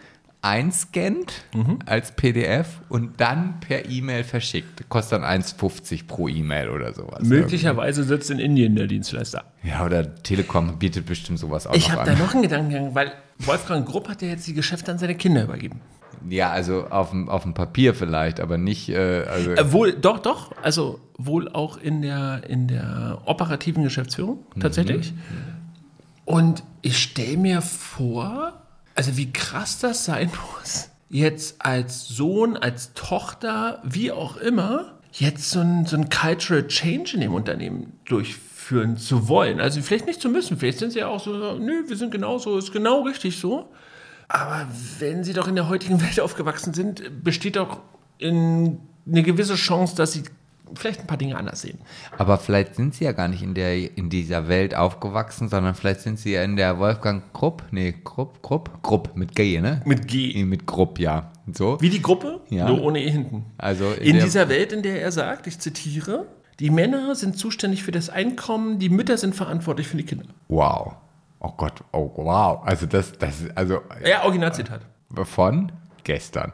einscannt 0.47 1.45
Mhm. 1.55 1.79
als 1.87 2.13
PDF 2.13 2.81
und 2.89 3.21
dann 3.21 3.61
per 3.61 3.89
E-Mail 3.91 4.25
verschickt. 4.25 4.89
Kostet 4.89 5.21
dann 5.21 5.25
1,50 5.25 6.07
pro 6.07 6.29
E-Mail 6.29 6.69
oder 6.71 6.93
sowas. 6.95 7.23
Möglicherweise 7.23 8.05
sitzt 8.05 8.31
in 8.31 8.39
Indien 8.39 8.77
der 8.77 8.87
Dienstleister. 8.87 9.45
Ja, 9.63 9.85
oder 9.85 10.15
Telekom 10.23 10.79
bietet 10.79 11.07
bestimmt 11.07 11.39
sowas 11.39 11.67
auch 11.67 11.75
Ich 11.75 11.89
noch 11.89 11.97
habe 11.97 12.07
da 12.07 12.13
an. 12.13 12.19
noch 12.19 12.33
einen 12.35 12.43
Gedanken, 12.43 12.95
weil 12.95 13.13
Wolfgang 13.39 13.87
Grupp 13.87 14.09
hat 14.09 14.23
ja 14.23 14.29
jetzt 14.29 14.47
die 14.47 14.55
Geschäfte 14.55 14.91
an 14.93 14.99
seine 14.99 15.15
Kinder 15.15 15.45
übergeben. 15.45 15.81
Ja, 16.29 16.51
also 16.51 16.87
auf 16.89 17.11
dem, 17.11 17.29
auf 17.29 17.43
dem 17.43 17.53
Papier 17.55 17.95
vielleicht, 17.95 18.41
aber 18.41 18.57
nicht, 18.59 18.89
äh, 18.89 19.25
also 19.29 19.51
Äh, 19.51 19.73
wohl, 19.73 19.93
doch, 19.93 20.19
doch, 20.19 20.53
also 20.63 20.99
wohl 21.19 21.49
auch 21.49 21.77
in 21.77 22.03
der, 22.03 22.43
in 22.49 22.67
der 22.69 23.19
operativen 23.27 23.85
Geschäftsführung 23.85 24.39
tatsächlich. 24.59 25.13
Und 26.25 26.65
ich 26.83 26.99
stelle 26.99 27.37
mir 27.37 27.63
vor, 27.63 28.55
also 28.97 29.17
wie 29.17 29.33
krass 29.33 29.79
das 29.79 30.05
sein 30.05 30.31
muss, 30.59 30.91
jetzt 31.09 31.65
als 31.65 32.09
Sohn, 32.09 32.57
als 32.57 32.93
Tochter, 32.95 33.81
wie 33.85 34.11
auch 34.11 34.37
immer, 34.39 34.99
jetzt 35.13 35.51
so 35.51 35.61
ein, 35.61 35.87
so 35.87 35.97
ein 35.97 36.09
Cultural 36.09 36.67
Change 36.67 37.15
in 37.15 37.21
dem 37.21 37.35
Unternehmen 37.35 37.93
durchführen 38.07 38.97
zu 38.97 39.29
wollen. 39.29 39.61
Also 39.61 39.81
vielleicht 39.83 40.07
nicht 40.07 40.21
zu 40.21 40.29
müssen, 40.29 40.57
vielleicht 40.59 40.79
sind 40.79 40.93
sie 40.93 41.01
ja 41.01 41.09
auch 41.09 41.23
so, 41.23 41.59
nö, 41.59 41.85
wir 41.87 41.97
sind 41.97 42.11
genauso, 42.11 42.59
ist 42.59 42.73
genau 42.73 43.03
richtig 43.03 43.39
so. 43.39 43.71
Aber 44.29 44.67
wenn 44.99 45.23
sie 45.23 45.35
doch 45.35 45.47
in 45.47 45.55
der 45.55 45.69
heutigen 45.69 46.01
Welt 46.01 46.19
aufgewachsen 46.19 46.75
sind, 46.75 47.23
besteht 47.23 47.57
doch 47.57 47.81
in 48.19 48.81
eine 49.07 49.23
gewisse 49.23 49.55
Chance, 49.55 49.95
dass 49.95 50.13
sie 50.13 50.25
vielleicht 50.75 51.01
ein 51.01 51.07
paar 51.07 51.17
Dinge 51.17 51.37
anders 51.37 51.61
sehen. 51.63 51.79
aber 52.19 52.39
vielleicht 52.39 52.75
sind 52.75 52.95
sie 52.95 53.05
ja 53.05 53.13
gar 53.13 53.29
nicht 53.29 53.43
in 53.43 53.55
der 53.55 53.97
in 53.97 54.11
dieser 54.11 54.49
Welt 54.49 54.75
aufgewachsen, 54.75 55.49
sondern 55.49 55.75
vielleicht 55.75 56.01
sind 56.01 56.19
sie 56.19 56.33
ja 56.33 56.43
in 56.43 56.57
der 56.57 56.79
Wolfgang 56.79 57.23
Grupp, 57.33 57.63
nee, 57.71 57.95
Grupp, 58.05 58.43
Grupp, 58.43 58.83
Grupp 58.83 59.17
mit 59.17 59.35
G, 59.35 59.61
ne? 59.61 59.83
Mit 59.85 60.09
G. 60.09 60.45
Mit 60.45 60.67
Grupp, 60.67 60.99
ja. 60.99 61.31
So. 61.53 61.81
Wie 61.81 61.91
die 61.91 62.03
Gruppe, 62.03 62.41
Ja. 62.49 62.69
nur 62.69 62.83
ohne 62.83 63.01
E 63.01 63.09
hinten. 63.11 63.47
Also 63.59 63.93
in 63.93 64.17
In 64.17 64.25
dieser 64.25 64.49
Welt, 64.49 64.73
in 64.73 64.83
der 64.83 65.01
er 65.01 65.13
sagt, 65.13 65.47
ich 65.47 65.59
zitiere, 65.61 66.27
die 66.59 66.71
Männer 66.71 67.15
sind 67.15 67.39
zuständig 67.39 67.83
für 67.85 67.93
das 67.93 68.09
Einkommen, 68.11 68.79
die 68.79 68.89
Mütter 68.89 69.17
sind 69.19 69.35
verantwortlich 69.35 69.87
für 69.87 69.97
die 69.97 70.05
Kinder. 70.05 70.25
Wow. 70.49 70.95
Oh 71.39 71.53
Gott, 71.57 71.85
oh 71.93 72.11
wow. 72.17 72.63
Also 72.65 72.87
das, 72.87 73.13
das, 73.13 73.45
also 73.55 73.81
Ja, 74.05 74.25
Originalzitat. 74.25 74.81
von 75.25 75.71
gestern. 76.03 76.51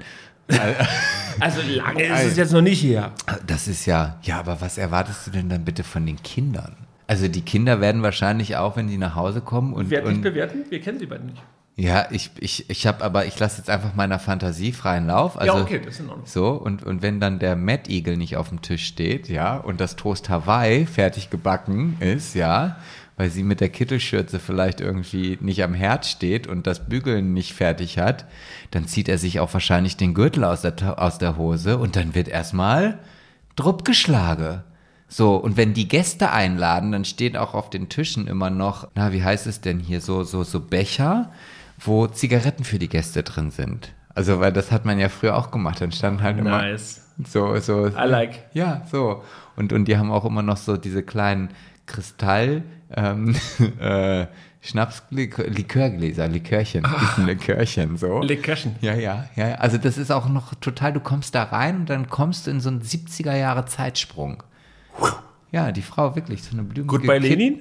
Also 1.41 1.61
lange 1.63 2.05
ist 2.05 2.25
es 2.25 2.37
jetzt 2.37 2.53
noch 2.53 2.61
nicht 2.61 2.83
her. 2.83 3.13
Das 3.47 3.67
ist 3.67 3.87
ja, 3.87 4.19
ja, 4.23 4.39
aber 4.39 4.61
was 4.61 4.79
erwartest 4.79 5.27
du 5.27 5.31
denn 5.31 5.49
dann 5.49 5.65
bitte 5.65 5.83
von 5.83 6.05
den 6.07 6.23
Kindern? 6.23 6.77
Also 7.07 7.29
die 7.29 7.43
Kinder 7.43 7.81
werden 7.81 8.03
wahrscheinlich 8.03 8.57
auch, 8.57 8.77
wenn 8.77 8.87
die 8.87 8.99
nach 8.99 9.15
Hause 9.15 9.41
kommen 9.41 9.73
und, 9.73 9.91
Wert 9.91 10.07
nicht 10.07 10.23
bewerten, 10.23 10.65
wir 10.69 10.81
kennen 10.81 10.99
sie 10.99 11.07
beide 11.07 11.25
nicht. 11.25 11.43
ja, 11.77 12.07
ich, 12.11 12.31
ich, 12.39 12.71
ich 12.71 12.87
habe 12.87 13.05
aber, 13.05 13.27
ich 13.27 13.39
lasse 13.39 13.59
jetzt 13.59 13.71
einfach 13.71 13.95
meiner 13.95 14.19
Fantasie 14.19 14.73
freien 14.73 15.07
Lauf. 15.07 15.39
Also, 15.39 15.57
ja, 15.57 15.63
okay, 15.63 15.81
das 15.85 15.95
ist 15.95 16.01
in 16.01 16.09
Ordnung. 16.09 16.27
So, 16.27 16.51
und, 16.51 16.85
und 16.85 17.03
wenn 17.03 17.19
dann 17.19 17.39
der 17.39 17.57
Mad 17.57 17.91
Eagle 17.91 18.17
nicht 18.17 18.37
auf 18.37 18.49
dem 18.49 18.63
Tisch 18.63 18.87
steht, 18.87 19.29
ja, 19.29 19.57
und 19.57 19.81
das 19.81 19.97
Toast 19.97 20.29
Hawaii 20.29 20.87
fertig 20.87 21.29
gebacken 21.29 21.97
ist, 22.01 22.35
ja, 22.35 22.77
weil 23.17 23.31
sie 23.31 23.43
mit 23.43 23.61
der 23.61 23.69
Kittelschürze 23.69 24.39
vielleicht 24.39 24.81
irgendwie 24.81 25.39
nicht 25.41 25.63
am 25.63 25.75
Herd 25.75 26.07
steht 26.07 26.47
und 26.47 26.67
das 26.67 26.89
Bügeln 26.89 27.33
nicht 27.33 27.53
fertig 27.53 27.99
hat, 27.99 28.27
dann 28.71 28.87
zieht 28.87 29.09
er 29.09 29.19
sich 29.19 29.41
auch 29.41 29.53
wahrscheinlich 29.53 29.97
den 29.97 30.15
Gürtel 30.15 30.45
aus 30.45 30.63
der, 30.63 31.01
aus 31.01 31.19
der 31.19 31.37
Hose 31.37 31.79
und 31.79 31.97
dann 31.97 32.15
wird 32.15 32.29
erstmal 32.29 32.99
Drupp 33.57 33.85
geschlagen. 33.85 34.63
So, 35.09 35.37
und 35.37 35.59
wenn 35.59 35.75
die 35.75 35.89
Gäste 35.89 36.33
einladen, 36.33 36.93
dann 36.93 37.05
steht 37.05 37.37
auch 37.37 37.53
auf 37.53 37.69
den 37.69 37.91
Tischen 37.91 38.27
immer 38.27 38.49
noch, 38.49 38.89
na, 38.95 39.13
wie 39.13 39.23
heißt 39.23 39.47
es 39.47 39.61
denn 39.61 39.79
hier, 39.79 40.01
so, 40.01 40.25
so, 40.25 40.43
so 40.43 40.59
Becher, 40.59 41.31
wo 41.79 42.07
Zigaretten 42.07 42.65
für 42.65 42.79
die 42.79 42.89
Gäste 42.89 43.23
drin 43.23 43.51
sind. 43.51 43.93
Also, 44.15 44.41
weil 44.41 44.53
das 44.53 44.73
hat 44.73 44.87
man 44.87 44.99
ja 44.99 45.11
früher 45.11 45.37
auch 45.37 45.51
gemacht. 45.51 45.81
Dann 45.81 45.93
standen 45.93 46.23
halt 46.23 46.39
immer 46.39 46.63
Nice. 46.63 47.03
so, 47.27 47.59
so. 47.59 47.89
I 47.89 48.07
like. 48.07 48.45
Ja, 48.55 48.83
so. 48.91 49.23
Und, 49.57 49.73
und 49.73 49.87
die 49.87 49.99
haben 49.99 50.11
auch 50.11 50.25
immer 50.25 50.43
noch 50.43 50.57
so 50.57 50.77
diese 50.79 51.03
kleinen 51.03 51.51
Kristall, 51.87 52.63
ähm, 52.97 53.35
äh, 53.81 54.27
Schnaps, 54.61 55.03
Likörgläser, 55.11 56.29
Likörchen, 56.29 56.87
diesen 57.01 57.27
Likörchen, 57.27 57.97
so. 57.97 58.21
Likörchen. 58.23 58.77
Ja, 58.81 58.95
ja, 58.95 59.25
ja. 59.35 59.55
Also 59.57 59.77
das 59.77 59.99
ist 59.99 60.13
auch 60.13 60.29
noch 60.29 60.55
total, 60.55 60.93
du 60.93 61.01
kommst 61.01 61.35
da 61.35 61.43
rein 61.43 61.79
und 61.81 61.91
dann 61.91 62.09
kommst 62.09 62.47
du 62.47 62.53
in 62.53 62.61
so 62.61 62.69
einen 62.69 62.81
70er 62.83 63.35
Jahre 63.37 63.65
Zeitsprung. 63.67 64.43
Ja, 65.51 65.73
die 65.73 65.83
Frau 65.83 66.15
wirklich, 66.15 66.45
so 66.45 66.53
eine 66.53 66.63
blümige 66.63 66.87
Gut 66.99 67.07
bei 67.07 67.19
Lenin? 67.19 67.59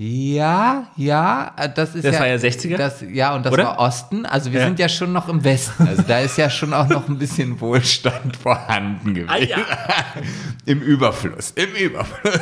Ja, 0.00 0.86
ja, 0.94 1.52
das 1.74 1.96
ist 1.96 2.04
Das 2.04 2.14
ja. 2.14 2.20
war 2.20 2.28
ja 2.28 2.36
60er? 2.36 2.76
Das, 2.76 3.00
ja, 3.10 3.34
und 3.34 3.44
das 3.44 3.52
Oder? 3.52 3.64
war 3.64 3.78
Osten. 3.80 4.26
Also 4.26 4.52
wir 4.52 4.60
Ja. 4.60 4.66
sind 4.66 4.78
ja 4.78 4.88
schon 4.88 5.12
noch 5.12 5.28
im 5.28 5.42
Westen. 5.42 5.88
Also 5.88 6.02
da 6.02 6.20
ist 6.20 6.38
ja 6.38 6.48
schon 6.50 6.72
auch 6.72 6.88
noch 6.88 7.08
ein 7.08 7.18
bisschen 7.18 7.60
Wohlstand 7.60 8.36
vorhanden 8.42 9.14
gewesen. 9.14 9.28
Ah, 9.30 9.38
ja. 9.38 9.56
Im 10.66 10.82
Überfluss, 10.82 11.50
im 11.52 11.70
Überfluss. 11.74 12.38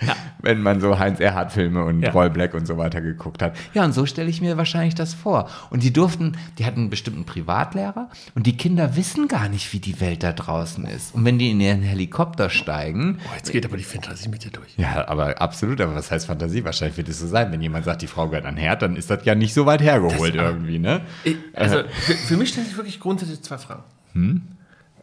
Wenn 0.42 0.62
man 0.62 0.80
so 0.80 0.98
Heinz 0.98 1.20
Erhardt-Filme 1.20 1.84
und 1.84 2.02
Ja. 2.02 2.10
Roy 2.12 2.30
Black 2.30 2.54
und 2.54 2.66
so 2.66 2.78
weiter 2.78 3.00
geguckt 3.00 3.42
hat. 3.42 3.54
Ja, 3.74 3.84
und 3.84 3.92
so 3.92 4.06
stelle 4.06 4.30
ich 4.30 4.40
mir 4.40 4.56
wahrscheinlich 4.56 4.94
das 4.94 5.12
vor. 5.14 5.48
Und 5.70 5.82
die 5.82 5.92
durften, 5.92 6.36
die 6.58 6.64
hatten 6.64 6.80
einen 6.80 6.90
bestimmten 6.90 7.24
Privatlehrer 7.24 8.08
und 8.34 8.46
die 8.46 8.56
Kinder 8.56 8.96
wissen 8.96 9.28
gar 9.28 9.48
nicht, 9.48 9.72
wie 9.72 9.80
die 9.80 10.00
Welt 10.00 10.22
da 10.22 10.32
draußen 10.32 10.84
ist. 10.86 11.14
Und 11.14 11.24
wenn 11.24 11.38
die 11.38 11.50
in 11.50 11.60
ihren 11.60 11.82
Helikopter 11.82 12.48
steigen, 12.50 13.18
Oh, 13.30 13.34
jetzt 13.36 13.52
geht 13.52 13.66
aber 13.66 13.76
die 13.76 13.84
Fantasie 13.84 14.28
mit 14.28 14.44
dir 14.44 14.50
durch. 14.50 14.74
ja, 14.76 15.06
aber 15.08 15.40
absolut, 15.40 15.80
aber 15.80 15.94
was 15.94 16.10
heißt 16.10 16.26
Fantasie? 16.26 16.64
Wahrscheinlich 16.64 16.96
wird 16.96 17.08
es 17.08 17.18
so 17.20 17.26
sein. 17.26 17.52
Wenn 17.52 17.60
jemand 17.60 17.84
sagt, 17.84 18.02
die 18.02 18.06
Frau 18.06 18.28
gehört 18.28 18.46
an 18.46 18.56
Herd, 18.56 18.82
dann 18.82 18.96
ist 18.96 19.10
das 19.10 19.24
ja 19.24 19.34
nicht 19.34 19.52
so 19.52 19.66
weit 19.66 19.82
hergeholt 19.82 20.34
irgendwie, 20.34 20.78
ne? 20.78 21.02
Ich, 21.24 21.36
also 21.54 21.82
für, 22.00 22.14
für 22.14 22.36
mich 22.36 22.48
stellen 22.50 22.66
sich 22.66 22.76
wirklich 22.76 23.00
grundsätzlich 23.00 23.42
zwei 23.42 23.58
Fragen. 23.58 23.82
Hm? 24.14 24.42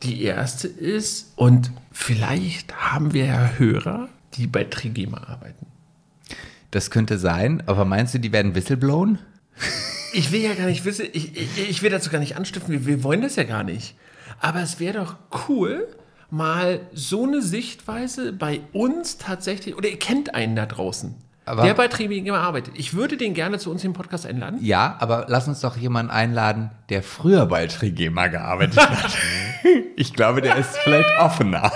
Die 0.04 0.22
erste 0.24 0.68
ist, 0.68 1.34
und 1.36 1.72
vielleicht 1.92 2.76
haben 2.76 3.14
wir 3.14 3.26
ja 3.26 3.50
Hörer, 3.58 4.10
die 4.38 4.47
bei 4.47 4.63
Trigema 4.63 5.17
arbeiten. 5.28 5.67
Das 6.71 6.91
könnte 6.91 7.17
sein, 7.17 7.63
aber 7.65 7.86
meinst 7.86 8.13
du, 8.13 8.19
die 8.19 8.32
werden 8.32 8.54
whistleblown? 8.56 9.19
Ich 10.13 10.32
will 10.32 10.41
ja 10.41 10.54
gar 10.54 10.65
nicht 10.67 10.86
wissen, 10.86 11.06
ich, 11.13 11.36
ich, 11.36 11.69
ich 11.69 11.82
will 11.82 11.89
dazu 11.89 12.10
gar 12.10 12.19
nicht 12.19 12.36
anstiften, 12.38 12.71
wir, 12.73 12.86
wir 12.86 13.04
wollen 13.04 13.21
das 13.21 13.36
ja 13.36 13.43
gar 13.43 13.63
nicht. 13.63 13.95
Aber 14.39 14.62
es 14.62 14.80
wäre 14.80 15.00
doch 15.00 15.15
cool, 15.47 15.88
mal 16.30 16.82
so 16.93 17.23
eine 17.23 17.41
Sichtweise 17.41 18.34
bei 18.34 18.62
uns 18.73 19.17
tatsächlich, 19.17 19.76
oder 19.76 19.89
ihr 19.89 19.97
kennt 20.00 20.36
einen 20.36 20.56
da 20.56 20.65
draußen, 20.65 21.15
Aber- 21.45 21.63
der 21.63 21.73
bei 21.73 21.88
Trigema 21.88 22.38
arbeitet. 22.39 22.73
Ich 22.78 22.93
würde 22.93 23.17
den 23.17 23.34
gerne 23.34 23.60
zu 23.60 23.71
uns 23.71 23.84
im 23.84 23.93
Podcast 23.93 24.26
einladen. 24.26 24.60
Ja, 24.62 24.97
aber 25.00 25.26
lass 25.30 25.47
uns 25.47 25.62
doch 25.62 25.78
jemanden 25.78 26.12
einladen, 26.12 26.69
der 26.89 27.02
früher 27.02 27.45
bei 27.45 27.65
Trigema 27.67 28.28
gearbeitet 28.28 28.78
hat. 28.78 29.17
ich 29.95 30.13
glaube, 30.13 30.41
der 30.41 30.58
ist 30.58 30.78
vielleicht 30.78 31.10
offener. 31.19 31.71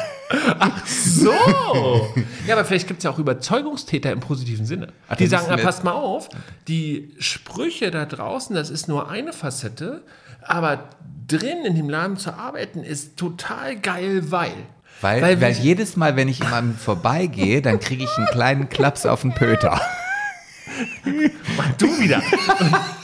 So! 0.86 1.34
ja, 2.48 2.56
aber 2.56 2.65
vielleicht 2.65 2.88
gibt 2.88 3.00
es 3.00 3.04
ja 3.04 3.12
auch 3.12 3.20
Überzeugungstäter 3.20 4.12
im 4.12 4.20
positiven 4.20 4.65
Sinne. 4.65 4.89
Ach, 5.10 5.15
die 5.15 5.28
sagen, 5.28 5.48
na, 5.50 5.58
passt 5.58 5.84
mal 5.84 5.91
auf, 5.94 6.30
die 6.67 7.13
Sprüche 7.20 7.91
da 7.91 8.06
draußen, 8.06 8.56
das 8.56 8.70
ist 8.70 8.88
nur 8.88 9.10
eine 9.10 9.34
Facette, 9.34 10.04
aber 10.41 10.89
drin 11.28 11.65
in 11.65 11.76
dem 11.76 11.89
Laden 11.89 12.17
zu 12.17 12.34
arbeiten 12.34 12.84
ist 12.84 13.17
total 13.17 13.76
geil, 13.78 14.32
weil. 14.32 14.54
Weil, 15.02 15.22
weil, 15.22 15.41
wir- 15.41 15.50
jedes 15.50 15.96
Mal, 15.98 16.15
wenn 16.15 16.28
ich 16.28 16.44
an 16.44 16.72
ihm 16.72 16.76
vorbeigehe, 16.76 17.62
dann 17.62 17.80
kriege 17.80 18.04
ich 18.04 18.17
einen 18.17 18.28
kleinen 18.28 18.70
Klaps 18.70 19.06
auf 19.06 19.22
den 19.22 19.34
Pöter. 19.34 19.82
Mann, 21.06 21.74
du 21.78 22.00
wieder. 22.00 22.22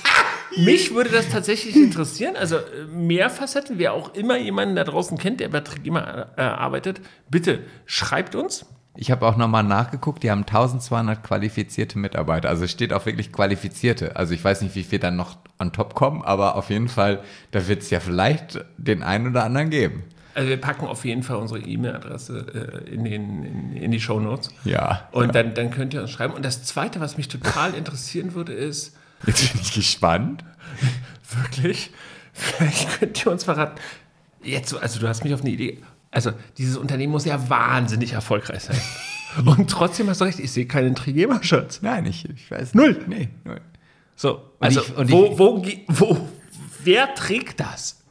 Mich 0.57 0.93
würde 0.93 1.09
das 1.09 1.29
tatsächlich 1.29 1.75
interessieren. 1.75 2.35
Also 2.35 2.57
äh, 2.57 2.85
mehr 2.91 3.29
Facetten, 3.29 3.77
wer 3.77 3.93
auch 3.93 4.13
immer 4.13 4.37
jemanden 4.37 4.75
da 4.75 4.83
draußen 4.83 5.17
kennt, 5.17 5.39
der 5.39 5.49
bei 5.49 5.61
Trigema 5.61 6.27
äh, 6.35 6.41
arbeitet, 6.41 7.01
bitte 7.29 7.59
schreibt 7.85 8.35
uns. 8.35 8.65
Ich 8.99 9.11
habe 9.11 9.27
auch 9.27 9.37
nochmal 9.37 9.63
nachgeguckt, 9.63 10.23
die 10.23 10.31
haben 10.31 10.41
1200 10.41 11.23
qualifizierte 11.23 11.99
Mitarbeiter. 11.99 12.49
Also 12.49 12.65
es 12.65 12.71
steht 12.71 12.93
auch 12.93 13.05
wirklich 13.05 13.31
qualifizierte. 13.31 14.15
Also 14.15 14.33
ich 14.33 14.43
weiß 14.43 14.63
nicht, 14.63 14.73
wie 14.73 14.83
viel 14.83 14.97
dann 14.97 15.15
noch 15.15 15.37
on 15.59 15.71
top 15.71 15.93
kommen, 15.93 16.23
aber 16.23 16.55
auf 16.55 16.71
jeden 16.71 16.87
Fall, 16.87 17.21
da 17.51 17.67
wird 17.67 17.83
es 17.83 17.91
ja 17.91 17.99
vielleicht 17.99 18.65
den 18.77 19.03
einen 19.03 19.27
oder 19.27 19.43
anderen 19.43 19.69
geben. 19.69 20.03
Also 20.33 20.49
wir 20.49 20.57
packen 20.57 20.87
auf 20.87 21.05
jeden 21.05 21.21
Fall 21.21 21.37
unsere 21.37 21.59
E-Mail-Adresse 21.59 22.83
äh, 22.87 22.93
in, 22.93 23.03
den, 23.03 23.43
in, 23.43 23.73
in 23.73 23.91
die 23.91 23.99
Show 23.99 24.19
Notes. 24.19 24.49
Ja. 24.65 25.07
Und 25.11 25.35
dann, 25.35 25.53
dann 25.53 25.69
könnt 25.69 25.93
ihr 25.93 26.01
uns 26.01 26.09
schreiben. 26.09 26.33
Und 26.33 26.43
das 26.43 26.63
Zweite, 26.63 26.99
was 26.99 27.17
mich 27.17 27.27
total 27.27 27.75
interessieren 27.75 28.33
würde, 28.33 28.53
ist 28.53 28.96
Jetzt 29.25 29.51
bin 29.51 29.61
ich 29.61 29.73
gespannt. 29.73 30.43
wirklich, 31.31 31.91
vielleicht 32.33 32.99
könnt 32.99 33.25
ihr 33.25 33.31
uns 33.31 33.43
verraten, 33.43 33.79
jetzt, 34.43 34.69
so- 34.69 34.79
also 34.79 34.99
du 34.99 35.07
hast 35.07 35.23
mich 35.23 35.33
auf 35.33 35.41
eine 35.41 35.49
Idee, 35.49 35.79
also 36.11 36.31
dieses 36.57 36.77
Unternehmen 36.77 37.11
muss 37.11 37.25
ja 37.25 37.49
wahnsinnig 37.49 38.13
erfolgreich 38.13 38.63
sein. 38.63 38.79
Und 39.45 39.69
trotzdem 39.69 40.09
hast 40.09 40.21
du 40.21 40.25
recht, 40.25 40.39
ich 40.39 40.51
sehe 40.51 40.65
keinen 40.65 40.95
Trigema-Shirts. 40.95 41.81
Nein, 41.81 42.05
ich, 42.05 42.27
ich 42.29 42.49
weiß 42.49 42.73
Null. 42.73 42.93
nicht. 42.93 43.07
Nee, 43.07 43.29
null. 43.43 43.61
So, 44.15 44.41
also 44.59 44.81
ich- 44.81 44.95
und 44.97 45.11
wo, 45.11 45.25
ich- 45.25 45.37
wo, 45.39 45.61
ge- 45.61 45.79
wo, 45.89 46.27
wer 46.83 47.13
trägt 47.13 47.59
das? 47.59 48.01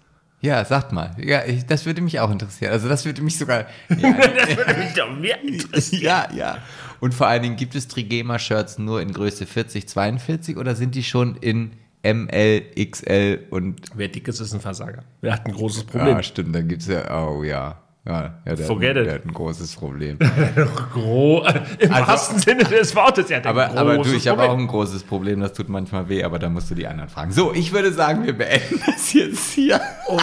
Ja, 0.41 0.65
sagt 0.65 0.93
mal. 0.93 1.17
Ja, 1.19 1.45
ich, 1.45 1.65
das 1.67 1.87
würde 1.87 2.03
mich 2.03 2.21
auch 2.21 2.31
interessieren. 2.31 2.71
Also 2.71 2.89
das 2.89 3.05
würde 3.07 3.23
mich 3.23 3.39
sogar. 3.39 3.65
Ja, 3.89 4.13
Das 4.13 4.57
würde 4.57 4.75
mich 4.75 4.93
doch 4.95 5.11
mehr 5.19 5.41
interessieren. 5.43 6.03
ja, 6.05 6.29
ja. 6.33 6.59
Und 7.01 7.15
vor 7.15 7.27
allen 7.27 7.43
Dingen, 7.43 7.57
gibt 7.57 7.75
es 7.75 7.89
Trigema-Shirts 7.89 8.79
nur 8.79 9.01
in 9.01 9.13
Größe 9.13 9.47
40, 9.47 9.89
42 9.89 10.57
oder 10.57 10.75
sind 10.75 10.95
die 10.95 11.03
schon 11.03 11.37
in 11.37 11.73
ML, 12.03 12.63
XL 12.91 13.47
und. 13.51 13.81
Wer 13.95 14.09
dick 14.09 14.29
ist, 14.29 14.41
ist 14.41 14.55
ein 14.55 14.61
Versager. 14.61 15.05
Wer 15.21 15.33
hat 15.33 15.47
ein 15.47 15.53
großes 15.53 15.85
Problem? 15.85 16.17
Ja, 16.17 16.23
stimmt, 16.23 16.55
dann 16.55 16.69
gibt 16.69 16.83
es 16.83 16.89
ja. 16.89 17.29
Oh 17.29 17.43
ja. 17.43 17.83
Ja, 18.07 18.35
ja 18.45 18.55
der, 18.55 18.67
Forget 18.67 18.91
hat, 18.91 18.97
it. 18.99 19.07
der 19.07 19.15
hat 19.17 19.25
ein 19.27 19.33
großes 19.33 19.75
Problem. 19.75 20.17
Gro 20.93 21.45
Im 21.81 21.93
Also- 21.93 22.07
wahrsten 22.07 22.39
Sinne 22.39 22.63
des 22.63 22.95
Wortes. 22.95 23.29
Ja, 23.29 23.45
aber, 23.45 23.77
aber 23.77 23.99
du, 23.99 24.13
ich 24.13 24.29
habe 24.29 24.45
auch 24.45 24.57
ein 24.57 24.69
großes 24.69 25.03
Problem, 25.03 25.41
das 25.41 25.53
tut 25.55 25.69
manchmal 25.69 26.09
weh, 26.09 26.23
aber 26.23 26.39
da 26.39 26.49
musst 26.49 26.71
du 26.71 26.77
die 26.77 26.87
anderen 26.87 27.11
fragen. 27.11 27.33
So, 27.33 27.53
ich 27.53 27.73
würde 27.73 27.93
sagen, 27.93 28.25
wir 28.25 28.39
beenden 28.39 28.81
das 28.87 29.13
jetzt 29.13 29.53
hier. 29.55 29.81
Oh 30.09 30.19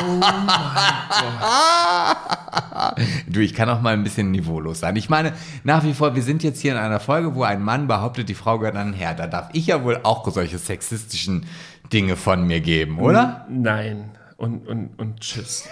Du, 3.27 3.41
ich 3.41 3.53
kann 3.53 3.69
auch 3.69 3.81
mal 3.81 3.93
ein 3.93 4.03
bisschen 4.03 4.31
niveaulos 4.31 4.79
sein. 4.79 4.95
Ich 4.95 5.09
meine, 5.09 5.33
nach 5.63 5.83
wie 5.83 5.93
vor, 5.93 6.15
wir 6.15 6.23
sind 6.23 6.41
jetzt 6.43 6.61
hier 6.61 6.71
in 6.71 6.77
einer 6.77 6.99
Folge, 7.01 7.35
wo 7.35 7.43
ein 7.43 7.61
Mann 7.61 7.87
behauptet, 7.87 8.29
die 8.29 8.33
Frau 8.35 8.59
gehört 8.59 8.77
an 8.77 8.91
den 8.91 8.93
Herr. 8.93 9.13
Da 9.13 9.27
darf 9.27 9.49
ich 9.53 9.67
ja 9.67 9.83
wohl 9.83 9.99
auch 10.03 10.29
solche 10.31 10.57
sexistischen 10.57 11.45
Dinge 11.91 12.15
von 12.15 12.47
mir 12.47 12.61
geben, 12.61 12.99
oder? 12.99 13.45
Nein. 13.49 14.11
Und, 14.37 14.67
und, 14.67 14.97
und 14.99 15.19
tschüss. 15.19 15.67